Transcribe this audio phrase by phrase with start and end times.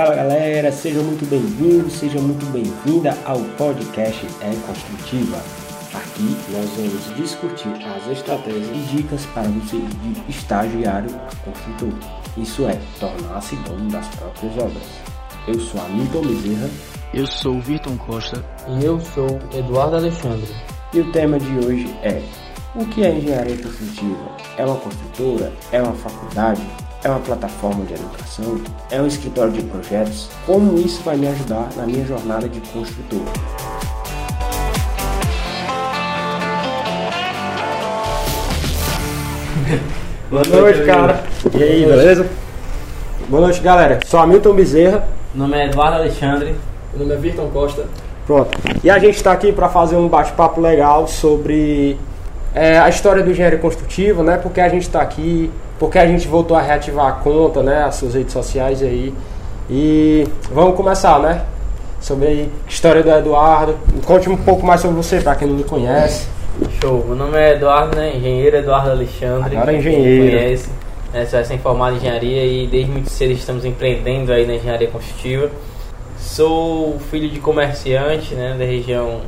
[0.00, 5.36] Fala galera, sejam muito bem-vindos, seja muito bem-vinda ao podcast É Construtiva.
[5.92, 11.92] Aqui nós vamos discutir as estratégias e dicas para você de estagiário a construtor.
[12.38, 14.82] Isso é, tornar-se dono das próprias obras.
[15.46, 16.70] Eu sou Hamilton Bezerra.
[17.12, 18.42] Eu sou o Virton Costa.
[18.68, 20.48] E eu sou Eduardo Alexandre.
[20.94, 22.22] E o tema de hoje é
[22.74, 24.30] o que é engenharia construtiva?
[24.56, 25.52] É uma construtora?
[25.70, 26.62] É uma faculdade?
[27.02, 28.60] É uma plataforma de educação?
[28.90, 30.28] É um escritório de projetos?
[30.44, 33.22] Como isso vai me ajudar na minha jornada de construtor?
[40.28, 41.24] Boa noite, cara.
[41.58, 42.28] E aí, beleza?
[43.30, 44.00] Boa noite, galera.
[44.04, 45.08] Sou Hamilton Bezerra.
[45.34, 46.54] Meu nome é Eduardo Alexandre.
[46.92, 47.86] Meu nome é Virton Costa.
[48.26, 48.50] Pronto.
[48.84, 51.96] E a gente está aqui para fazer um bate-papo legal sobre
[52.54, 54.36] é, a história do engenheiro construtivo, né?
[54.36, 55.50] Porque a gente está aqui,
[55.80, 57.84] porque a gente voltou a reativar a conta, né?
[57.84, 59.14] As suas redes sociais aí.
[59.70, 61.42] E vamos começar, né?
[61.98, 63.78] Sobre a história do Eduardo.
[64.04, 66.28] Conte um pouco mais sobre você, para quem não me conhece.
[66.82, 67.02] Show.
[67.06, 68.14] Meu nome é Eduardo, né?
[68.14, 69.56] Engenheiro Eduardo Alexandre.
[69.56, 70.38] Agora é engenheiro.
[70.38, 70.68] Conhece.
[71.14, 71.24] Né?
[71.24, 75.50] Vai ser formado em engenharia e desde muito cedo estamos empreendendo aí na engenharia construtiva.
[76.18, 78.54] Sou filho de comerciante, né?
[78.58, 79.22] Da região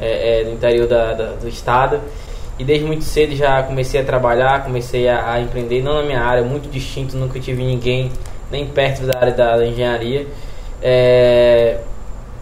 [0.00, 2.00] é, é, do interior da, da, do estado.
[2.62, 6.22] E desde muito cedo já comecei a trabalhar, comecei a, a, empreender, não na minha
[6.22, 8.12] área, muito distinto, nunca tive ninguém
[8.52, 10.28] nem perto da área da, da engenharia.
[10.80, 11.78] É,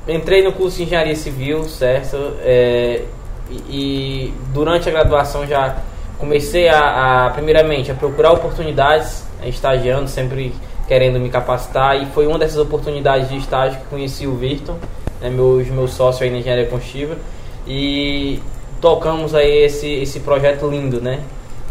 [0.06, 2.34] entrei no curso de engenharia civil, certo?
[2.42, 3.04] É,
[3.50, 5.78] e, e, durante a graduação já
[6.18, 10.52] comecei a, a, primeiramente, a procurar oportunidades, né, estagiando, sempre
[10.86, 14.76] querendo me capacitar, e foi uma dessas oportunidades de estágio que conheci o Virton,
[15.18, 17.16] né, meu, meu sócio aí na engenharia construtiva,
[17.66, 18.38] e
[18.80, 21.20] tocamos aí esse, esse projeto lindo, né?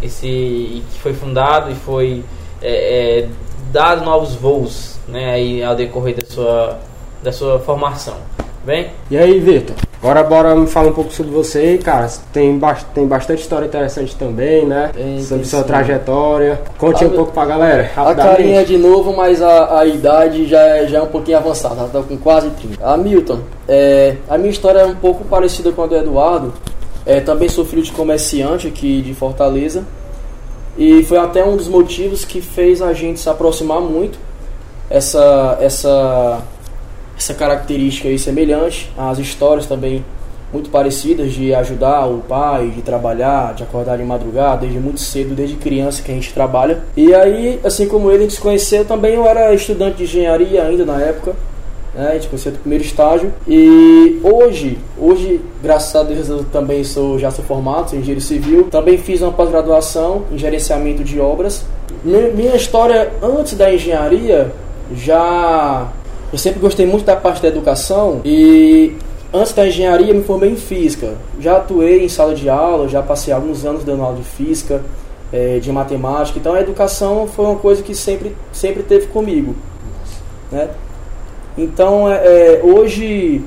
[0.02, 2.24] Esse que foi fundado e foi
[2.62, 3.28] é, é,
[3.72, 5.32] dado novos voos, né?
[5.32, 6.80] Aí ao decorrer da sua
[7.22, 8.16] da sua formação,
[8.64, 8.92] bem?
[9.12, 9.76] E aí, Vitor?
[10.02, 12.08] Agora bora me falar um pouco sobre você, cara.
[12.32, 14.92] Tem, ba tem bastante história interessante também, né?
[14.94, 15.68] Tem, sobre tem sua sim.
[15.68, 16.62] trajetória.
[16.78, 17.92] Conte a um pouco pra galera.
[17.98, 21.82] A carinha de novo, mas a, a idade já é, já é um pouquinho avançada.
[21.82, 22.82] Ela tá com quase 30.
[22.82, 26.54] Hamilton, é, a minha história é um pouco parecida com a do Eduardo.
[27.06, 29.86] É, também sou filho de comerciante aqui de Fortaleza.
[30.78, 34.20] E foi até um dos motivos que fez a gente se aproximar muito.
[34.90, 36.42] Essa, essa,
[37.18, 38.92] essa característica aí semelhante.
[38.98, 40.04] As histórias também
[40.52, 45.36] muito parecidas de ajudar o pai, de trabalhar, de acordar de madrugada, desde muito cedo,
[45.36, 46.84] desde criança que a gente trabalha.
[46.98, 49.16] E aí, assim como ele, a gente se conheceu também.
[49.16, 51.36] Eu era estudante de engenharia ainda na época
[51.94, 52.10] né?
[52.10, 53.34] A gente conheceu do primeiro estágio.
[53.48, 58.66] E hoje, hoje, graças a Deus, eu também sou, já sou formado, sou engenheiro civil.
[58.66, 61.66] Também fiz uma pós-graduação em gerenciamento de obras.
[62.04, 64.52] Minha história antes da engenharia
[64.96, 65.88] já.
[66.32, 68.96] Eu sempre gostei muito da parte da educação e
[69.34, 71.16] antes da engenharia me formei em física.
[71.40, 74.84] Já atuei em sala de aula, já passei alguns anos dando aula de física,
[75.34, 76.38] é, de matemática.
[76.38, 79.56] Então a educação foi uma coisa que sempre, sempre teve comigo.
[80.52, 80.70] Né?
[81.58, 83.44] Então, é, é, hoje,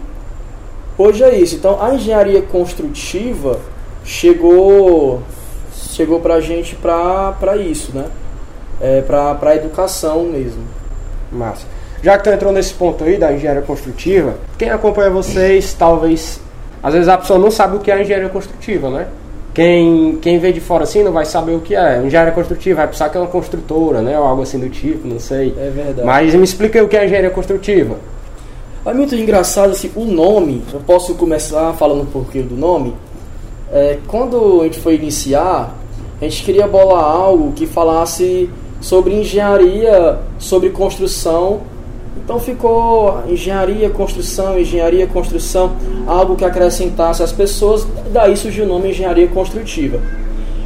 [0.99, 1.55] hoje é isso.
[1.55, 3.59] Então, a engenharia construtiva
[4.05, 5.23] chegou,
[5.73, 8.07] chegou para a gente para isso, né?
[8.81, 10.63] É, para a educação mesmo.
[11.31, 11.67] Massa.
[12.03, 16.41] Já que tu entrou nesse ponto aí da engenharia construtiva, quem acompanha vocês, talvez.
[16.83, 19.07] Às vezes a pessoa não sabe o que é engenharia construtiva, né?
[19.55, 22.03] Quem, quem vê de fora assim não vai saber o que é.
[22.03, 24.19] Engenharia construtiva vai pensar que é uma construtora, né?
[24.19, 25.55] Ou algo assim do tipo, não sei.
[25.59, 26.07] É verdade.
[26.07, 27.97] Mas me explica o que é engenharia construtiva.
[28.85, 30.63] É muito engraçado assim, o nome.
[30.73, 32.95] Eu posso começar falando um pouquinho do nome.
[33.71, 35.77] É, quando a gente foi iniciar,
[36.21, 38.49] a gente queria bolar algo que falasse
[38.81, 41.61] sobre engenharia, sobre construção
[42.25, 45.73] então ficou engenharia, construção, engenharia, construção,
[46.07, 50.01] algo que acrescentasse às pessoas, daí surgiu o nome engenharia construtiva.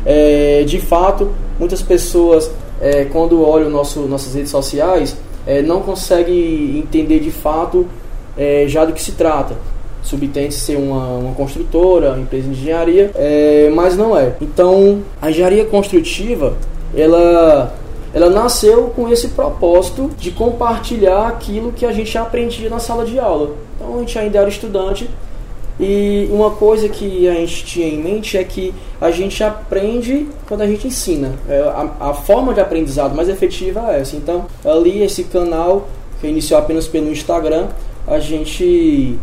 [0.04, 2.50] É, de fato, muitas pessoas,
[2.80, 5.16] é, quando olham nosso, nossas redes sociais,
[5.46, 7.86] é, não conseguem entender de fato
[8.36, 9.54] é, já do que se trata.
[10.02, 14.34] Subtende ser uma, uma construtora, uma empresa de engenharia, é, mas não é.
[14.40, 16.54] Então, a engenharia construtiva,
[16.94, 17.74] ela
[18.16, 23.18] ela nasceu com esse propósito de compartilhar aquilo que a gente aprendia na sala de
[23.18, 23.54] aula.
[23.74, 25.06] Então a gente ainda era estudante
[25.78, 30.62] e uma coisa que a gente tinha em mente é que a gente aprende quando
[30.62, 31.34] a gente ensina.
[31.46, 34.16] É, a, a forma de aprendizado mais efetiva é essa.
[34.16, 35.86] Então ali esse canal
[36.18, 37.66] que iniciou apenas pelo Instagram
[38.06, 39.18] a gente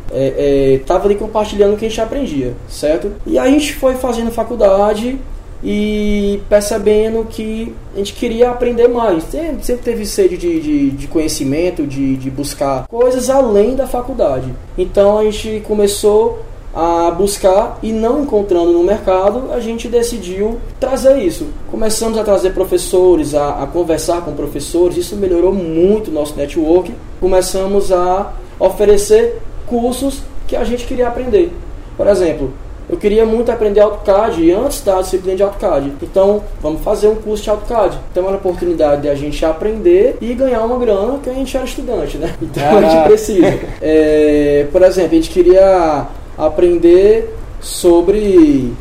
[0.78, 3.12] estava é, é, ali compartilhando o que a gente aprendia, certo?
[3.25, 5.18] E a gente foi fazendo faculdade
[5.63, 9.24] e percebendo que a gente queria aprender mais.
[9.24, 14.54] Sempre, sempre teve sede de, de, de conhecimento, de, de buscar coisas além da faculdade.
[14.77, 16.39] Então a gente começou
[16.74, 21.48] a buscar e não encontrando no mercado, a gente decidiu trazer isso.
[21.69, 26.92] Começamos a trazer professores, a, a conversar com professores, isso melhorou muito o nosso network.
[27.21, 31.51] Começamos a oferecer cursos que a gente queria aprender.
[31.95, 32.51] Por exemplo,
[32.94, 35.94] eu queria muito aprender AutoCAD antes da disciplina de AutoCAD.
[36.00, 37.98] Então, vamos fazer um curso de AutoCAD.
[38.12, 41.57] Então, era a oportunidade de a gente aprender e ganhar uma grana, que a gente
[41.57, 42.36] era estudante, né?
[42.40, 43.60] Então, a gente precisa.
[43.81, 46.06] É, por exemplo, a gente queria
[46.38, 48.72] aprender sobre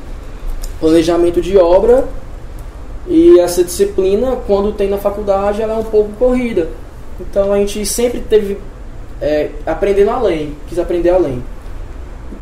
[0.78, 2.04] planejamento de obra
[3.08, 6.68] e essa disciplina, quando tem na faculdade, ela é um pouco corrida.
[7.18, 8.58] Então, a gente sempre teve
[9.22, 11.42] é, aprendendo além, quis aprender além.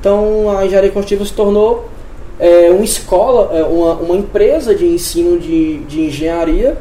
[0.01, 1.89] Então a engenharia construtiva se tornou
[2.39, 6.79] é, uma escola, é, uma, uma empresa de ensino de, de engenharia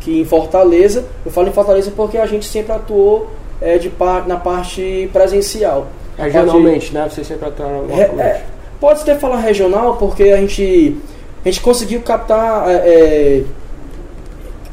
[0.00, 3.28] que em Fortaleza, eu falo em Fortaleza porque a gente sempre atuou
[3.60, 5.86] é, de par, na parte presencial.
[6.18, 7.08] Regionalmente, parte, né?
[7.10, 8.42] Você sempre atuou é, é,
[8.80, 10.96] Pode até falar regional porque a gente,
[11.44, 13.44] a gente conseguiu captar é, é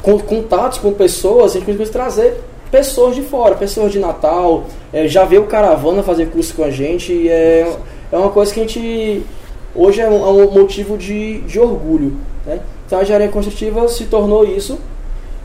[0.01, 2.41] contatos com pessoas, a gente conseguiu trazer
[2.71, 4.63] pessoas de fora, pessoas de Natal,
[4.93, 7.75] é, já veio caravana fazer curso com a gente, e é,
[8.11, 9.23] é uma coisa que a gente
[9.75, 12.17] hoje é um, é um motivo de, de orgulho.
[12.45, 12.59] Né?
[12.85, 14.79] Então a engenharia construtiva se tornou isso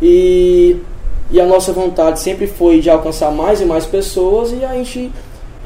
[0.00, 0.76] e,
[1.31, 5.12] e a nossa vontade sempre foi de alcançar mais e mais pessoas e a gente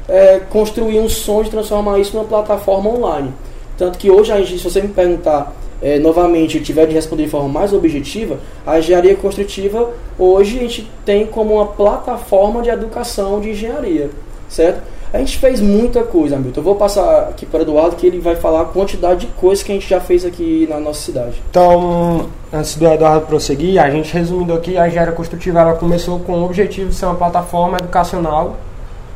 [0.07, 3.33] é, construir um sonho de transformar isso numa plataforma online.
[3.77, 7.29] Tanto que hoje, a gente, se você me perguntar é, novamente tiver de responder de
[7.29, 13.39] forma mais objetiva, a engenharia construtiva hoje a gente tem como uma plataforma de educação
[13.39, 14.09] de engenharia,
[14.47, 14.81] certo?
[15.13, 16.61] A gente fez muita coisa, Milton.
[16.61, 19.61] Eu vou passar aqui para o Eduardo que ele vai falar a quantidade de coisas
[19.61, 21.41] que a gente já fez aqui na nossa cidade.
[21.49, 26.39] Então, antes do Eduardo prosseguir, a gente resumindo aqui, a engenharia construtiva ela começou com
[26.39, 28.55] o objetivo de ser uma plataforma educacional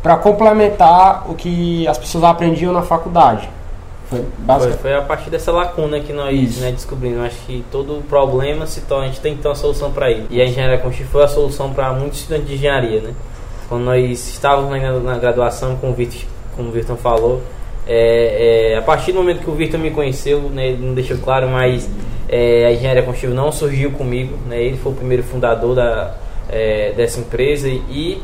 [0.03, 3.49] para complementar o que as pessoas aprendiam na faculdade.
[4.15, 7.25] Foi, foi, foi, a partir dessa lacuna que nós né, descobrimos.
[7.25, 10.27] Acho que todo problema se torna, a gente tem que ter uma solução para ele.
[10.29, 13.01] E a engenharia construtiva foi a solução para muitos estudantes de engenharia.
[13.01, 13.13] Né?
[13.67, 16.21] Quando nós estávamos na, na graduação, como o Victor,
[16.55, 17.41] como o Victor falou,
[17.87, 21.17] é, é, a partir do momento que o Victor me conheceu, né, ele não deixou
[21.17, 21.87] claro, mas
[22.27, 24.37] é, a engenharia construtiva não surgiu comigo.
[24.47, 26.15] Né, ele foi o primeiro fundador da,
[26.49, 28.21] é, dessa empresa e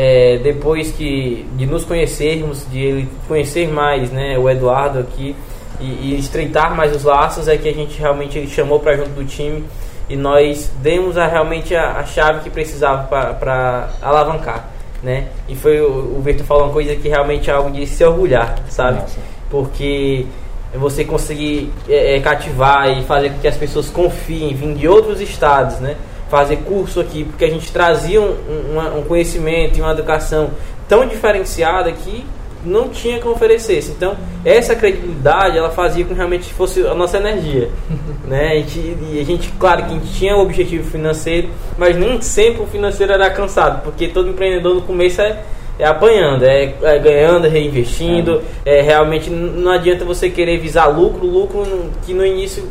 [0.00, 5.34] é, depois que de nos conhecermos, de ele conhecer mais né, o Eduardo aqui
[5.80, 9.10] e, e estreitar mais os laços, é que a gente realmente ele chamou para junto
[9.10, 9.64] do time
[10.08, 14.68] e nós demos a, realmente a, a chave que precisava para alavancar.
[15.02, 15.26] Né?
[15.48, 18.54] E foi o, o Vitor falou uma coisa que realmente é algo de se orgulhar,
[18.68, 19.00] sabe?
[19.00, 19.18] Nossa.
[19.50, 20.26] Porque
[20.74, 25.20] você conseguir é, é, cativar e fazer com que as pessoas confiem, vir de outros
[25.20, 25.96] estados, né?
[26.28, 28.34] Fazer curso aqui, porque a gente trazia um,
[28.74, 30.50] um, um conhecimento e uma educação
[30.86, 32.24] tão diferenciada que
[32.64, 33.90] não tinha que oferecesse.
[33.90, 37.70] Então, essa credibilidade, ela fazia com que realmente fosse a nossa energia.
[38.26, 38.52] né?
[38.52, 42.20] A gente, e a gente, claro que a gente tinha um objetivo financeiro, mas nem
[42.20, 45.42] sempre o financeiro era cansado, porque todo empreendedor no começo é,
[45.78, 48.42] é apanhando, é, é ganhando, é reinvestindo.
[48.64, 48.78] É.
[48.78, 48.82] é.
[48.82, 51.64] realmente não adianta você querer visar lucro, lucro
[52.04, 52.64] que no início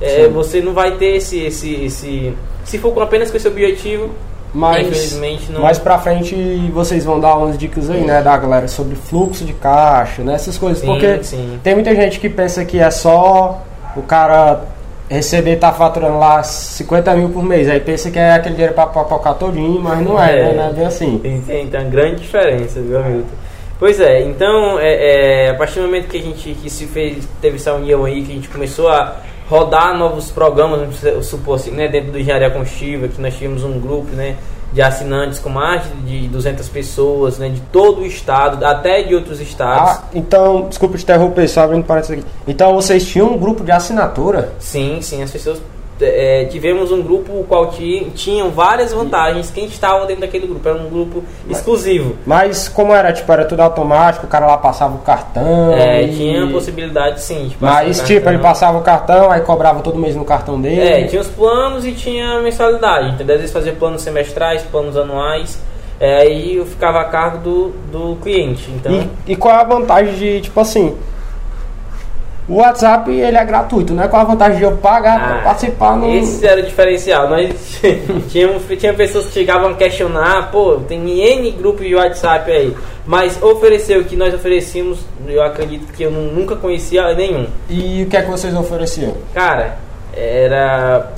[0.00, 4.10] é, você não vai ter esse, esse, esse se for apenas com esse objetivo,
[4.54, 5.62] mas, infelizmente não.
[5.62, 6.34] Mais pra frente
[6.72, 10.56] vocês vão dar umas dicas aí, né, da galera sobre fluxo de caixa, né, essas
[10.56, 10.78] coisas.
[10.78, 11.58] Sim, porque sim.
[11.62, 13.62] tem muita gente que pensa que é só
[13.96, 14.62] o cara
[15.08, 18.86] receber, tá faturando lá 50 mil por mês, aí pensa que é aquele dinheiro pra
[18.86, 21.18] papocar todinho, mas não é, é né, não é bem assim.
[21.18, 23.34] Tem, tem, tem uma grande diferença, viu, Hamilton?
[23.78, 27.28] Pois é, então, é, é, a partir do momento que a gente que se fez,
[27.42, 29.16] teve essa união aí, que a gente começou a
[29.48, 33.78] rodar novos programas, vamos supor assim, né, dentro do Engenharia Construtiva, que nós tínhamos um
[33.78, 34.36] grupo, né,
[34.72, 39.40] de assinantes com mais de 200 pessoas, né, de todo o estado, até de outros
[39.40, 39.90] estados.
[39.90, 42.26] Ah, então, desculpa te interromper, só abrindo parênteses aqui.
[42.48, 44.52] Então, vocês tinham um grupo de assinatura?
[44.58, 45.60] Sim, sim, as pessoas
[46.00, 50.68] é, tivemos um grupo o qual tinha, tinham várias vantagens quem estava dentro daquele grupo.
[50.68, 52.16] Era um grupo mas, exclusivo.
[52.26, 53.12] Mas como era?
[53.12, 55.72] Tipo, era tudo automático, o cara lá passava o cartão.
[55.72, 56.16] É, e...
[56.16, 57.52] tinha a possibilidade sim.
[57.60, 60.80] mas tipo, ele passava o cartão, aí cobrava todo mês no cartão dele.
[60.80, 63.14] É, tinha os planos e tinha a mensalidade.
[63.14, 63.36] Entendeu?
[63.36, 65.60] Às vezes fazia planos semestrais, planos anuais.
[66.00, 68.68] É, aí eu ficava a cargo do, do cliente.
[68.70, 68.92] Então...
[68.92, 70.96] E, e qual é a vantagem de, tipo assim,
[72.48, 74.06] o WhatsApp ele é gratuito, né?
[74.08, 76.14] Qual a vantagem de eu pagar ah, para participar no.
[76.14, 77.28] Esse era o diferencial.
[77.28, 77.80] Nós
[78.28, 82.76] tínhamos, tinha pessoas que chegavam a questionar, pô, tem N grupos de WhatsApp aí.
[83.06, 87.46] Mas oferecer o que nós oferecíamos, eu acredito que eu nunca conhecia nenhum.
[87.68, 89.14] E o que é que vocês ofereciam?
[89.32, 89.78] Cara,
[90.14, 91.12] era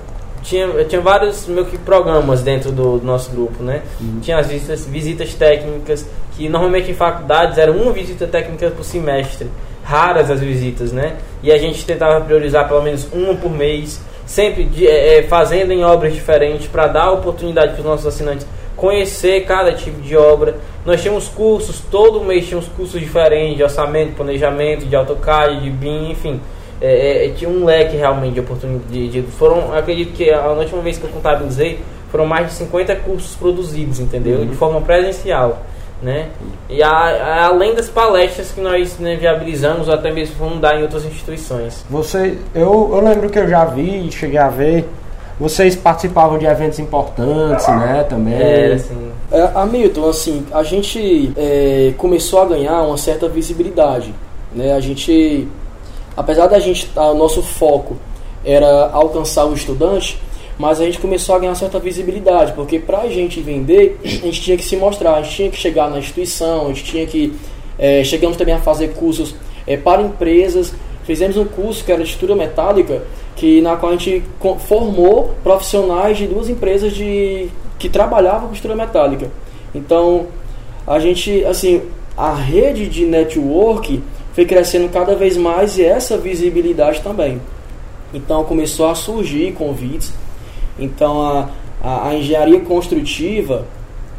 [0.46, 3.82] tinha, tinha vários meio que programas dentro do, do nosso grupo, né?
[4.00, 4.20] Uhum.
[4.20, 6.06] Tinha as visitas, visitas técnicas,
[6.36, 9.50] que normalmente em faculdades era uma visita técnica por semestre.
[9.86, 11.16] Raras as visitas, né?
[11.44, 15.84] E a gente tentava priorizar pelo menos uma por mês, sempre de, é, fazendo em
[15.84, 18.44] obras diferentes para dar oportunidade para os nossos assinantes
[18.76, 20.56] conhecer cada tipo de obra.
[20.84, 26.10] Nós tínhamos cursos, todo mês tínhamos cursos diferentes de orçamento, planejamento, de AutoCAD, de BIM,
[26.10, 26.40] enfim.
[26.80, 28.90] É, é, tinha um leque realmente de oportunidades.
[28.90, 32.96] De, de, foram, acredito que a última vez que eu contabilizei, foram mais de 50
[32.96, 34.40] cursos produzidos, entendeu?
[34.40, 34.46] Uhum.
[34.46, 35.62] De forma presencial.
[36.02, 36.28] Né?
[36.68, 40.78] E a, a, além das palestras que nós né, viabilizamos ou até mesmo vamos dar
[40.78, 41.86] em outras instituições.
[41.88, 44.86] Você, eu, eu lembro que eu já vi, cheguei a ver
[45.38, 48.34] vocês participavam de eventos importantes, né, também.
[48.34, 49.12] É, assim.
[49.30, 54.14] É, Hamilton, assim, a gente é, começou a ganhar uma certa visibilidade,
[54.54, 54.72] né?
[54.72, 55.46] A gente,
[56.16, 57.96] apesar da gente, o nosso foco
[58.44, 60.20] era alcançar o estudante,
[60.58, 64.40] mas a gente começou a ganhar certa visibilidade, porque para a gente vender, a gente
[64.40, 67.34] tinha que se mostrar, a gente tinha que chegar na instituição, a gente tinha que
[67.78, 69.34] é, chegamos também a fazer cursos
[69.66, 70.72] é, para empresas,
[71.04, 73.02] fizemos um curso que era de estrutura metálica
[73.36, 74.24] que na qual a gente
[74.66, 77.48] formou profissionais de duas empresas de
[77.78, 79.30] que trabalhavam com costura metálica.
[79.74, 80.28] Então,
[80.86, 81.82] a gente, assim,
[82.16, 87.40] a rede de network foi crescendo cada vez mais e essa visibilidade também.
[88.14, 90.14] Então, começou a surgir convites.
[90.78, 91.48] Então, a,
[91.82, 93.64] a, a engenharia construtiva,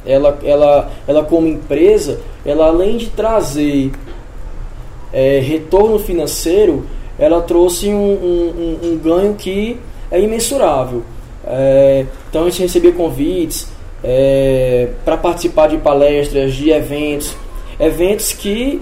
[0.06, 3.92] ela, ela, ela como empresa, ela além de trazer
[5.12, 6.86] é, retorno financeiro,
[7.20, 9.78] ela trouxe um, um, um, um ganho que
[10.12, 11.04] é imensurável.
[11.46, 13.68] É, então a gente recebia convites
[14.04, 17.36] é, para participar de palestras, de eventos,
[17.80, 18.82] eventos que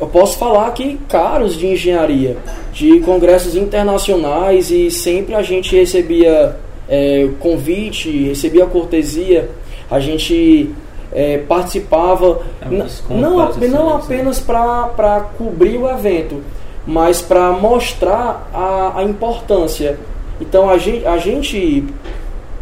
[0.00, 2.36] eu posso falar que caros de engenharia,
[2.72, 6.56] de congressos internacionais e sempre a gente recebia
[6.88, 9.50] é, convite, recebia cortesia,
[9.90, 10.70] a gente
[11.12, 12.68] é, participava é
[13.10, 16.42] um não, não apenas para cobrir o evento,
[16.86, 19.98] mas para mostrar a, a importância.
[20.40, 21.84] Então a gente, a gente,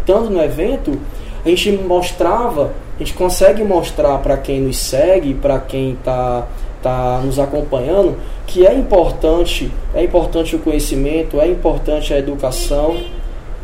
[0.00, 0.98] estando no evento,
[1.44, 6.46] a gente mostrava, a gente consegue mostrar para quem nos segue, para quem está
[6.84, 8.14] tá nos acompanhando,
[8.46, 12.98] que é importante, é importante o conhecimento, é importante a educação.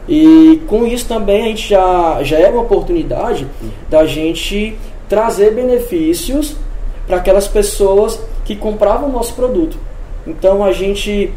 [0.09, 3.47] E com isso também a gente já, já é uma oportunidade
[3.91, 4.75] da gente
[5.07, 6.57] trazer benefícios
[7.07, 9.77] para aquelas pessoas que compravam o nosso produto.
[10.27, 11.31] Então a gente,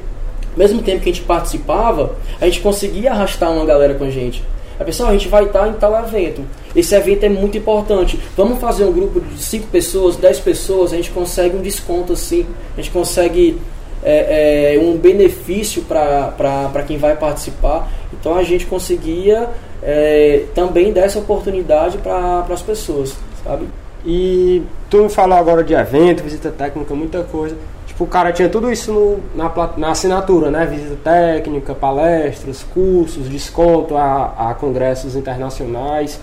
[0.56, 4.42] mesmo tempo que a gente participava, a gente conseguia arrastar uma galera com a gente.
[4.80, 6.44] A pessoa, a gente vai estar em tal evento.
[6.76, 8.20] Esse evento é muito importante.
[8.36, 12.46] Vamos fazer um grupo de 5 pessoas, 10 pessoas, a gente consegue um desconto assim,
[12.74, 13.60] a gente consegue
[14.04, 17.92] é, é, um benefício para quem vai participar.
[18.12, 19.50] Então a gente conseguia
[19.82, 23.68] é, também dar essa oportunidade para as pessoas, sabe?
[24.06, 27.56] E tu falou agora de evento, visita técnica, muita coisa.
[27.94, 30.66] Tipo, o cara tinha tudo isso no, na, na assinatura, né?
[30.66, 36.20] Visita técnica, palestras, cursos, desconto a, a congressos internacionais.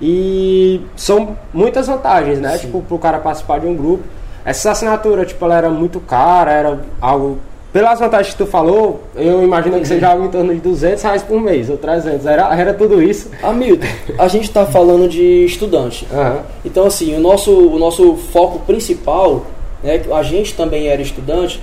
[0.00, 2.52] E são muitas vantagens, né?
[2.52, 2.66] Sim.
[2.66, 4.02] Tipo, pro cara participar de um grupo.
[4.46, 7.38] Essa assinatura, tipo, ela era muito cara, era algo...
[7.70, 11.22] Pelas vantagens que tu falou, eu imagino que seja algo em torno de 200 reais
[11.22, 12.24] por mês, ou 300.
[12.24, 13.30] Era, era tudo isso.
[13.42, 16.06] Hamilton, a gente está falando de estudante.
[16.10, 16.40] Uhum.
[16.64, 19.42] Então, assim, o nosso, o nosso foco principal
[19.84, 21.60] né, a gente também era estudante,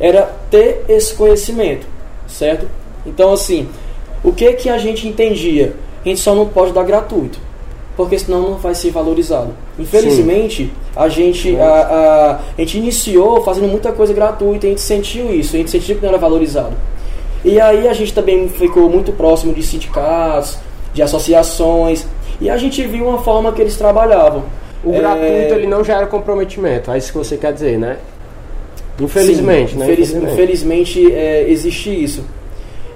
[0.00, 1.86] era ter esse conhecimento,
[2.28, 2.68] certo?
[3.04, 3.68] Então, assim,
[4.22, 5.74] o que que a gente entendia?
[6.04, 7.38] A gente só não pode dar gratuito,
[7.96, 9.50] porque senão não vai ser valorizado.
[9.78, 15.34] Infelizmente, a gente, a, a, a, gente iniciou fazendo muita coisa gratuita, a gente sentiu
[15.34, 16.76] isso, a gente sentiu que não era valorizado.
[17.44, 20.58] E aí a gente também ficou muito próximo de sindicatos,
[20.94, 22.06] de associações,
[22.40, 24.44] e a gente viu uma forma que eles trabalhavam.
[24.84, 24.98] O é...
[24.98, 27.98] gratuito ele não gera comprometimento, é isso que você quer dizer, né?
[29.00, 29.84] Infelizmente, Sim, né?
[29.84, 32.24] Infeliz, infelizmente, infelizmente é, existe isso.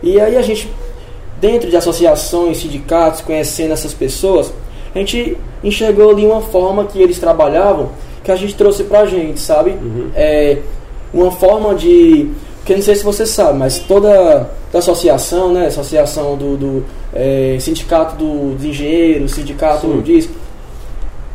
[0.02, 0.68] E aí a gente,
[1.40, 4.52] dentro de associações, sindicatos, conhecendo essas pessoas,
[4.94, 7.90] a gente enxergou ali uma forma que eles trabalhavam
[8.24, 9.70] que a gente trouxe pra gente, sabe?
[9.70, 10.10] Uhum.
[10.14, 10.58] É,
[11.12, 12.30] uma forma de.
[12.64, 15.66] Que não sei se você sabe, mas toda, toda associação, né?
[15.66, 20.00] Associação do, do é, sindicato do, dos engenheiros, sindicato Sim.
[20.00, 20.30] disso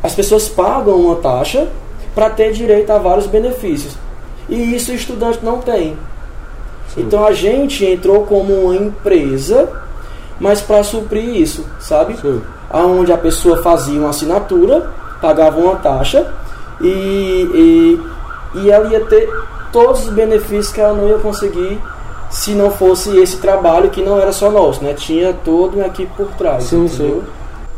[0.02, 1.68] as pessoas pagam uma taxa
[2.14, 3.96] para ter direito a vários benefícios.
[4.50, 5.98] E isso o estudante não tem.
[6.94, 7.02] Sim.
[7.02, 9.70] Então a gente entrou como uma empresa,
[10.40, 12.16] mas para suprir isso, sabe?
[12.18, 12.42] Sim.
[12.74, 14.90] Onde a pessoa fazia uma assinatura,
[15.22, 16.32] pagava uma taxa
[16.82, 16.88] e,
[18.56, 19.30] e, e ela ia ter
[19.72, 21.80] todos os benefícios que ela não ia conseguir
[22.30, 24.94] se não fosse esse trabalho que não era só nosso, né?
[24.94, 26.66] Tinha todo uma equipe por trás.
[26.66, 27.24] Sim, entendeu?
[27.26, 27.37] sim.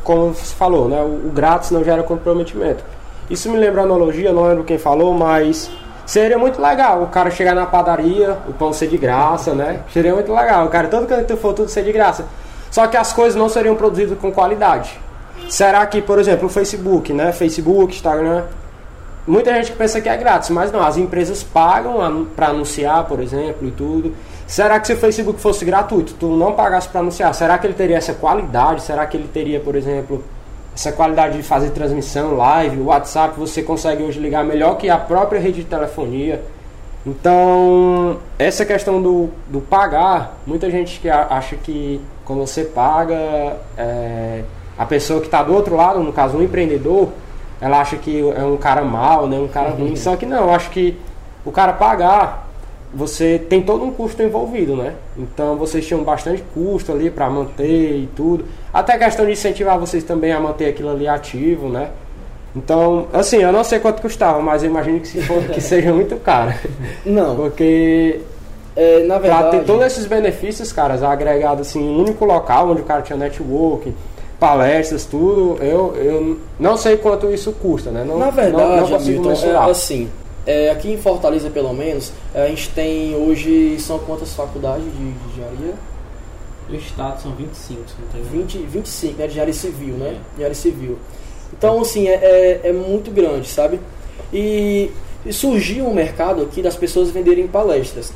[0.10, 1.00] Como você falou, né?
[1.04, 2.84] O, grátis não gera comprometimento.
[3.30, 5.70] Isso me lembra analogia, não lembro quem falou, mas
[6.04, 9.82] seria muito legal o cara chegar na padaria, o pão ser de graça, né?
[9.94, 10.66] Seria muito legal.
[10.66, 12.26] O cara, todo canto for, tudo ser de graça.
[12.72, 15.00] Só que as coisas não seriam produzidas com qualidade.
[15.48, 17.32] Será que, por exemplo, o Facebook, né?
[17.32, 18.46] Facebook, Instagram.
[19.28, 23.68] Muita gente pensa que é grátis, mas não, as empresas pagam para anunciar, por exemplo,
[23.68, 24.16] e tudo.
[24.50, 27.76] Será que se o Facebook fosse gratuito, tu não pagasse para anunciar, será que ele
[27.76, 28.82] teria essa qualidade?
[28.82, 30.24] Será que ele teria, por exemplo,
[30.74, 32.80] essa qualidade de fazer transmissão live?
[32.80, 36.44] O WhatsApp você consegue hoje ligar melhor que a própria rede de telefonia.
[37.06, 44.42] Então, essa questão do, do pagar, muita gente que acha que quando você paga, é,
[44.76, 47.10] a pessoa que está do outro lado, no caso um empreendedor,
[47.62, 49.96] ela acha que é um cara mau, né, um cara ruim.
[49.96, 51.00] Só que não, eu acho que
[51.46, 52.49] o cara pagar,
[52.94, 54.94] você tem todo um custo envolvido, né?
[55.18, 58.46] Então vocês tinham bastante custo ali para manter e tudo.
[58.74, 61.90] Até a questão de incentivar vocês também a manter aquilo ali ativo, né?
[62.56, 65.94] Então, assim, eu não sei quanto custava, mas eu imagino que, se for, que seja
[65.94, 66.52] muito caro.
[67.06, 68.22] Não, Porque
[68.76, 69.58] é, na Pra verdade.
[69.60, 73.18] ter todos esses benefícios, caras, agregado assim, em um único local onde o cara tinha
[73.18, 73.94] networking,
[74.40, 78.04] palestras, tudo, eu, eu não sei quanto isso custa, né?
[78.04, 79.68] Não, Na verdade, não, não consigo Hamilton, mensurar.
[79.68, 80.10] é assim,
[80.50, 85.30] é, aqui em Fortaleza pelo menos, a gente tem hoje, são quantas faculdades de, de
[85.32, 85.76] engenharia?
[86.68, 90.20] O estado são 25, se não tem 20, 25, né, de engenharia civil, né?
[90.34, 90.98] Engenharia civil.
[91.56, 93.80] Então, assim, é, é, é muito grande, sabe?
[94.34, 94.90] E,
[95.24, 98.12] e surgiu um mercado aqui das pessoas venderem palestras.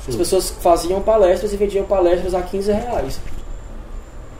[0.00, 0.18] As Sim.
[0.18, 3.20] pessoas faziam palestras e vendiam palestras a 15 reais.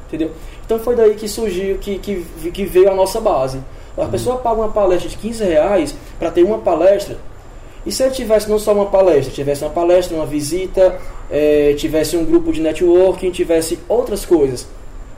[0.09, 0.33] Entendeu?
[0.67, 3.61] Então foi daí que surgiu, que, que, que veio a nossa base.
[3.97, 7.17] A pessoa paga uma palestra de 15 reais para ter uma palestra.
[7.87, 10.99] E se ele tivesse não só uma palestra, tivesse uma palestra, uma visita,
[11.31, 14.67] eh, tivesse um grupo de networking, tivesse outras coisas.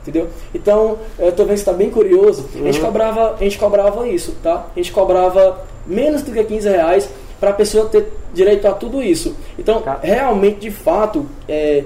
[0.01, 0.27] Entendeu?
[0.53, 2.47] Então, eu tô vendo que está bem curioso.
[2.53, 2.85] A gente, Uhum.
[2.85, 4.67] cobrava, a gente cobrava isso, tá?
[4.75, 7.09] A gente cobrava menos do que 15 reais
[7.39, 9.35] para a pessoa ter direito a tudo isso.
[9.57, 9.99] Então, Tá.
[10.01, 11.83] realmente, de fato, é,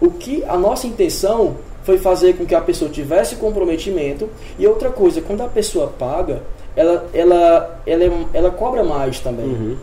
[0.00, 1.56] o que a nossa intenção
[1.88, 4.28] foi fazer com que a pessoa tivesse comprometimento.
[4.58, 6.42] E outra coisa, quando a pessoa paga,
[6.76, 9.46] ela, ela, ela, é- ela cobra mais também.
[9.46, 9.76] Uhum.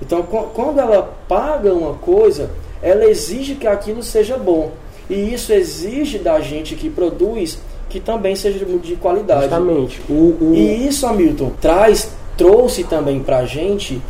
[0.00, 2.48] Então, qu- quando ela paga uma coisa,
[2.80, 4.70] ela exige que aquilo seja bom.
[5.10, 9.42] E isso exige da gente que produz que também seja de de qualidade.
[9.48, 10.00] Justamente.
[10.08, 14.00] O, o, E isso, Hamilton, traz, trouxe também pra gente,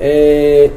[0.00, 0.68] é,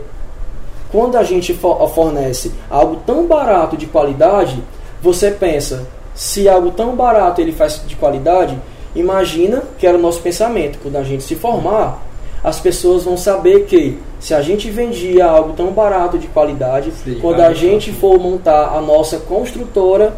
[0.92, 4.62] quando a gente fo- fornece algo tão barato de qualidade,
[5.02, 5.88] você pensa,
[6.22, 8.56] se algo tão barato ele faz de qualidade,
[8.96, 12.00] imagina que era o nosso pensamento, quando a gente se formar,
[12.44, 17.18] as pessoas vão saber que se a gente vendia algo tão barato de qualidade, Sim,
[17.20, 20.14] quando a gente for montar a nossa construtora,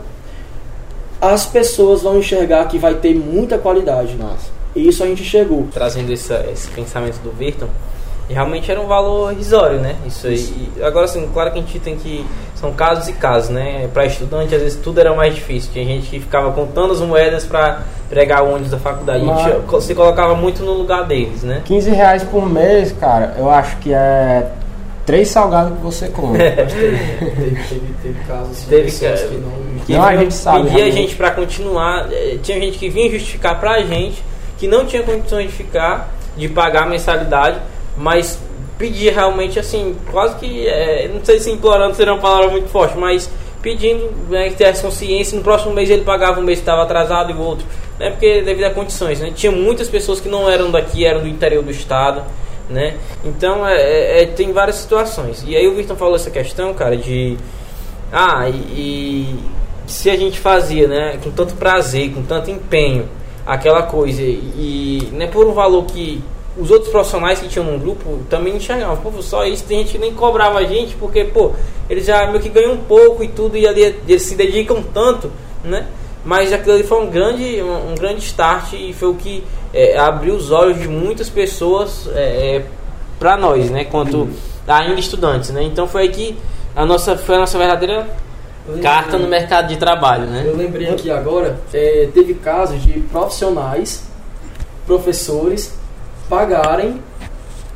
[1.21, 4.15] as pessoas vão enxergar que vai ter muita qualidade.
[4.15, 4.51] Nossa.
[4.75, 5.67] E isso a gente chegou.
[5.73, 7.67] trazendo essa- esse pensamento do Virton,
[8.29, 9.95] e realmente era um valor irrisório, né?
[10.05, 10.69] Isso aí.
[10.77, 12.25] E agora, assim, claro que a gente tem que.
[12.55, 13.89] São casos e casos, né?
[13.93, 15.69] Para estudante, às vezes tudo era mais difícil.
[15.73, 19.29] Tinha gente que ficava contando as moedas para pregar o ônibus da faculdade.
[19.29, 21.61] A gente Mas- se colocava muito no lugar deles, né?
[21.65, 24.49] 15 reais por mês, cara, eu acho que é
[25.05, 26.37] três salgados que você come.
[26.37, 29.51] Teve, teve, teve casos Teve pessoas que não.
[29.85, 32.07] Que Não, a gente sabe, pedia a gente para continuar.
[32.13, 34.23] eh, Tinha gente que vinha justificar pra gente
[34.57, 37.57] que não tinha condições de ficar, de pagar a mensalidade,
[37.97, 38.39] mas
[38.77, 40.67] pedia realmente assim, quase que.
[40.67, 43.29] eh, não sei se implorando seria uma palavra muito forte, mas
[43.61, 45.37] pedindo né, que tivesse consciência.
[45.37, 47.65] No próximo mês ele pagava um mês que estava atrasado e o outro.
[47.99, 49.19] Né, porque devido a condições.
[49.19, 52.23] Né, tinha muitas pessoas que não eram daqui, eram do interior do estado.
[52.69, 52.95] Né?
[53.23, 55.43] Então é, é- é- tem várias situações.
[55.47, 57.37] E aí o Victor falou essa questão, cara, de.
[58.11, 59.39] Ah, e, e
[59.87, 63.07] se a gente fazia, né, com tanto prazer, com tanto empenho,
[63.45, 66.23] aquela coisa, e, né, por um valor que
[66.57, 69.97] os outros profissionais que tinham no grupo também enxergavam, pô, só isso, tem gente que
[69.97, 71.51] nem cobrava a gente, porque, pô,
[71.89, 75.31] eles já meio que ganham um pouco e tudo, e ali eles se dedicam tanto,
[75.63, 75.87] né?
[76.23, 80.35] Mas aquilo ali foi um grande, um, grande start e foi o que é, abriu
[80.35, 82.61] os olhos de muitas pessoas é,
[83.19, 83.83] para nós, né?
[83.83, 84.29] Quanto
[84.65, 85.63] ainda estudantes, né?
[85.63, 86.37] Então foi aí que
[86.75, 88.07] a nossa, foi a nossa verdadeira
[88.81, 90.43] carta no mercado de trabalho, né?
[90.45, 94.05] Eu lembrei aqui agora, é, teve casos de profissionais,
[94.85, 95.77] professores,
[96.29, 97.01] pagarem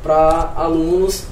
[0.04, 1.26] para alunos,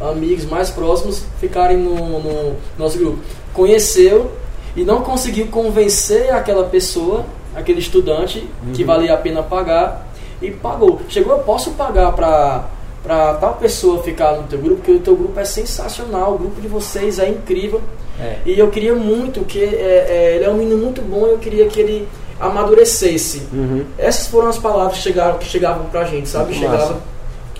[0.00, 3.18] amigos mais próximos ficarem no, no nosso grupo.
[3.52, 4.32] Conheceu
[4.74, 10.06] e não conseguiu convencer aquela pessoa, aquele estudante, que valia a pena pagar,
[10.40, 11.00] e pagou.
[11.08, 12.64] Chegou, eu posso pagar para
[13.02, 16.60] para tal pessoa ficar no teu grupo, porque o teu grupo é sensacional, o grupo
[16.60, 17.80] de vocês é incrível.
[18.20, 18.38] É.
[18.44, 21.66] E eu queria muito que é, é, ele é um menino muito bom, eu queria
[21.68, 22.08] que ele
[22.40, 23.42] amadurecesse.
[23.52, 23.84] Uhum.
[23.98, 26.46] Essas foram as palavras que chegaram, que chegavam pra gente, sabe?
[26.46, 26.96] Muito Chegava, massa.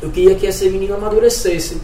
[0.02, 1.80] eu queria que esse menino amadurecesse.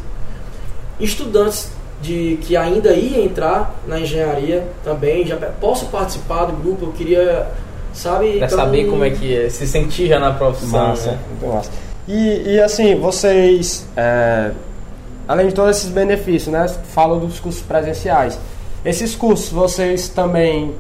[1.00, 6.92] Estudantes de que ainda ia entrar na engenharia também, já posso participar do grupo, eu
[6.92, 7.46] queria,
[7.94, 8.38] sabe?
[8.38, 10.88] Pra então- saber como é que é, se sentir já na profissão.
[10.88, 11.18] Massa, né?
[11.28, 11.70] muito massa.
[12.09, 14.50] E, e assim, vocês, é,
[15.28, 16.66] além de todos esses benefícios, né?
[16.92, 18.38] Falam dos cursos presenciais.
[18.85, 20.74] Esses cursos, vocês também,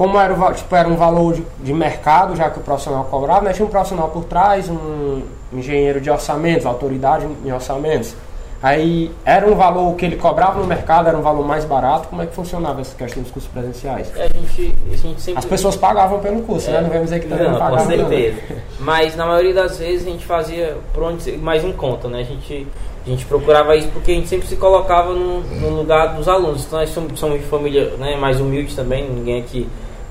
[0.00, 3.52] como era, tipo, era um valor de, de mercado, já que o profissional cobrava, né?
[3.52, 5.20] Tinha um profissional por trás, um
[5.52, 8.14] engenheiro de orçamentos, autoridade em orçamentos.
[8.62, 12.08] Aí era um valor que ele cobrava no mercado, era um valor mais barato.
[12.08, 14.10] Como é que funcionava essa questão dos cursos presenciais?
[14.16, 15.38] É, A gente, a gente sempre.
[15.38, 16.80] As pessoas pagavam pelo curso, né?
[16.80, 17.84] Não vamos dizer que não, Não, com pagavam.
[17.84, 18.16] não, né?
[18.16, 18.40] certeza.
[18.78, 22.20] Mas na maioria das vezes a gente fazia por onde mais em conta, né?
[22.20, 22.66] A gente,
[23.04, 26.64] a gente procurava isso porque a gente sempre se colocava no, no lugar dos alunos.
[26.64, 29.68] Então nós somos, somos de família né, mais humilde também, ninguém aqui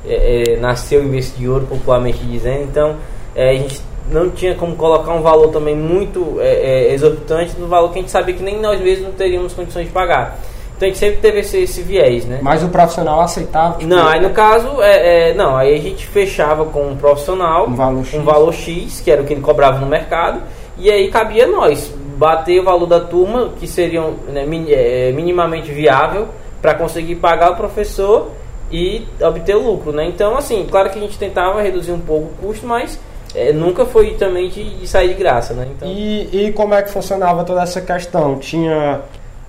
[0.09, 2.63] é, é, nasceu em berço de ouro, popularmente dizendo.
[2.63, 2.95] Então
[3.35, 7.67] é, a gente não tinha como colocar um valor também muito é, é, exorbitante no
[7.67, 10.39] valor que a gente sabia que nem nós mesmos teríamos condições de pagar.
[10.75, 12.39] Então a gente sempre teve esse, esse viés, né?
[12.41, 13.77] Mas o profissional aceitava.
[13.77, 17.67] tipo, Não, aí no caso, é, é, não, aí a gente fechava com um profissional,
[17.67, 18.19] Um valor X.
[18.19, 20.41] um valor X, que era o que ele cobrava no mercado,
[20.77, 24.67] e aí cabia nós bater o valor da turma, que seriam né, min-
[25.13, 26.29] minimamente viável,
[26.61, 28.31] para conseguir pagar o professor
[28.71, 30.05] e obter o lucro, né?
[30.05, 32.99] Então, assim, claro que a gente tentava reduzir um pouco o custo, mas
[33.35, 35.67] é, nunca foi também de, de sair de graça, né?
[35.75, 38.37] Então, E, e como é que funcionava toda essa questão?
[38.39, 39.01] Tinha.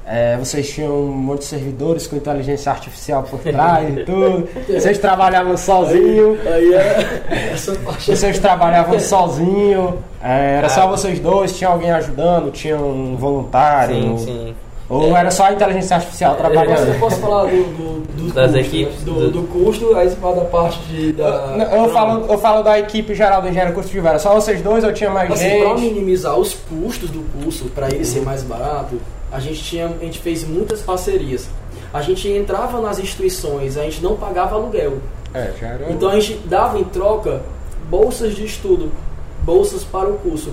[0.06, 4.48] é, vocês tinham um monte de servidores com inteligência artificial por trás e tudo.
[4.68, 6.38] Vocês trabalhavam sozinho.
[6.44, 8.10] Aí é essa parte.
[8.10, 9.98] Vocês trabalhavam sozinho.
[10.22, 13.94] é, era só vocês dois, tinha alguém ajudando, tinha um voluntário.
[13.94, 14.54] sim, sim.
[14.90, 16.98] Ou era só a inteligência artificial Eu trabalhando?
[16.98, 19.04] posso falar do, do, do Das custo, equipes, né?
[19.04, 21.54] do, do- do custo, aí você fala da parte de, da...
[21.72, 24.08] Eu, eu falo, eu falo da equipe geral do engenheiro construtivo.
[24.08, 25.80] Era só vocês dois ou tinha mais Assim, para gente?
[25.82, 29.00] minimizar os custos do curso, para ele ser mais barato,
[29.30, 31.48] a gente, tinha, a gente fez muitas parcerias.
[31.94, 34.94] A gente entrava nas instituições, a gente não pagava aluguel.
[35.32, 35.86] É, já era.
[35.92, 37.42] Então a gente dava em troca
[37.88, 38.90] bolsas de estudo,
[39.42, 40.52] bolsas para o curso.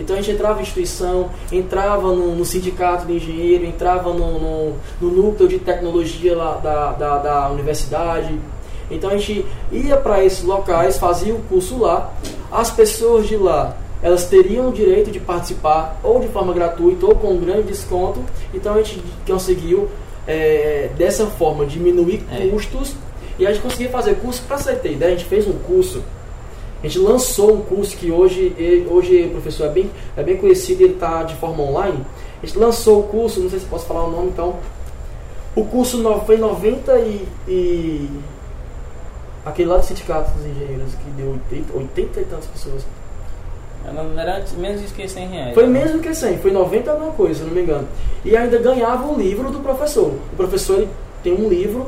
[0.00, 4.74] Então a gente entrava em instituição, entrava no, no sindicato de engenheiro, entrava no, no,
[5.00, 8.34] no núcleo de tecnologia lá da, da, da universidade.
[8.90, 12.12] Então a gente ia para esses locais, fazia o curso lá.
[12.50, 17.14] As pessoas de lá, elas teriam o direito de participar ou de forma gratuita ou
[17.14, 18.20] com um grande desconto.
[18.52, 19.88] Então a gente conseguiu
[20.26, 22.48] é, dessa forma diminuir É.
[22.48, 22.94] custos
[23.38, 26.02] e a gente conseguia fazer curso, para ter ideia, a gente fez um curso,
[26.82, 30.36] a gente lançou um curso que hoje, ele- hoje o professor é bem, é bem
[30.36, 32.04] conhecido, ele está de forma online.
[32.42, 34.56] A gente lançou o curso, não sei se posso falar o nome então.
[35.54, 38.08] O curso no- foi 90 e, e.
[39.44, 42.82] Aquele lá do Sindicato dos Engenheiros, que deu 80, 80 e tantas pessoas.
[43.92, 45.54] Não era menos de que 100 reais.
[45.54, 47.88] Foi mesmo que 100, foi 90 alguma coisa, se não me engano.
[48.24, 50.12] E ainda ganhava o livro do professor.
[50.32, 50.88] O professor ele
[51.22, 51.86] tem um livro,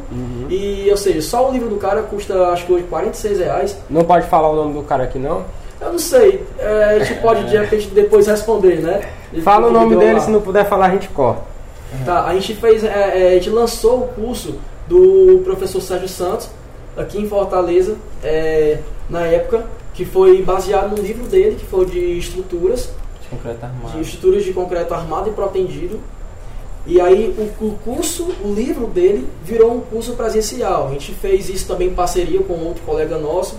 [0.49, 3.79] e ou seja, só o livro do cara custa acho que hoje 46 reais.
[3.89, 5.45] Não pode falar o nome do cara aqui, não?
[5.81, 9.01] Eu não sei, é, a gente pode de repente depois responder, né?
[9.43, 10.21] Fala o nome dele, lá.
[10.21, 11.43] se não puder falar, a gente corta.
[12.05, 14.55] Tá, a gente fez, é, é, a gente lançou o curso
[14.89, 16.49] do professor Sérgio Santos
[16.97, 18.79] aqui em Fortaleza, é,
[19.11, 19.65] na época,
[19.95, 22.91] que foi baseado no livro dele, que foi de estruturas,
[23.29, 23.93] Concreto armado.
[23.93, 25.99] de estruturas de concreto armado e protendido.
[26.87, 30.89] E aí o, o curso, o livro dele virou um curso presencial.
[30.89, 33.57] A gente fez isso também em parceria com outro colega nosso.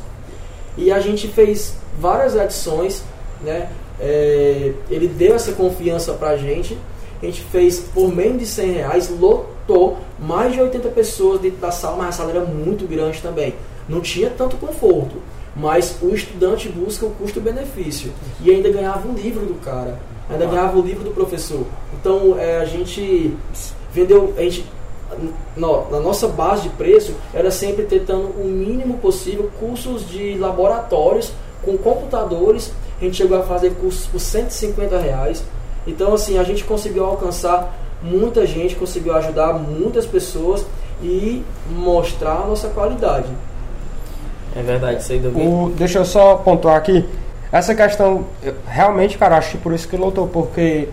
[0.78, 3.04] E a gente fez várias edições,
[3.42, 3.70] né?
[4.00, 6.78] É, ele deu essa confiança pra gente.
[7.22, 11.72] A gente fez por menos de 100 reais, lotou mais de 80 pessoas dentro da
[11.72, 13.56] sala, mas a sala era muito grande também.
[13.88, 15.16] Não tinha tanto conforto,
[15.56, 20.78] mas o estudante busca o custo-benefício e ainda ganhava um livro do cara, ainda ganhava
[20.78, 21.66] o livro do professor.
[22.04, 23.34] Então é, a gente
[23.94, 24.66] vendeu, a gente
[25.56, 31.32] no- na nossa base de preço era sempre tentando o mínimo possível cursos de laboratórios
[31.64, 32.74] com computadores.
[33.00, 35.44] A gente chegou a fazer cursos por 150 reais.
[35.88, 40.66] Então assim a gente conseguiu alcançar muita gente, conseguiu ajudar muitas pessoas
[41.02, 43.28] e mostrar a nossa qualidade.
[44.56, 47.06] É verdade, isso aí do O, deixa eu só pontuar aqui.
[47.52, 50.90] Essa questão, eu- realmente, cara, acho que por isso que lotou, porque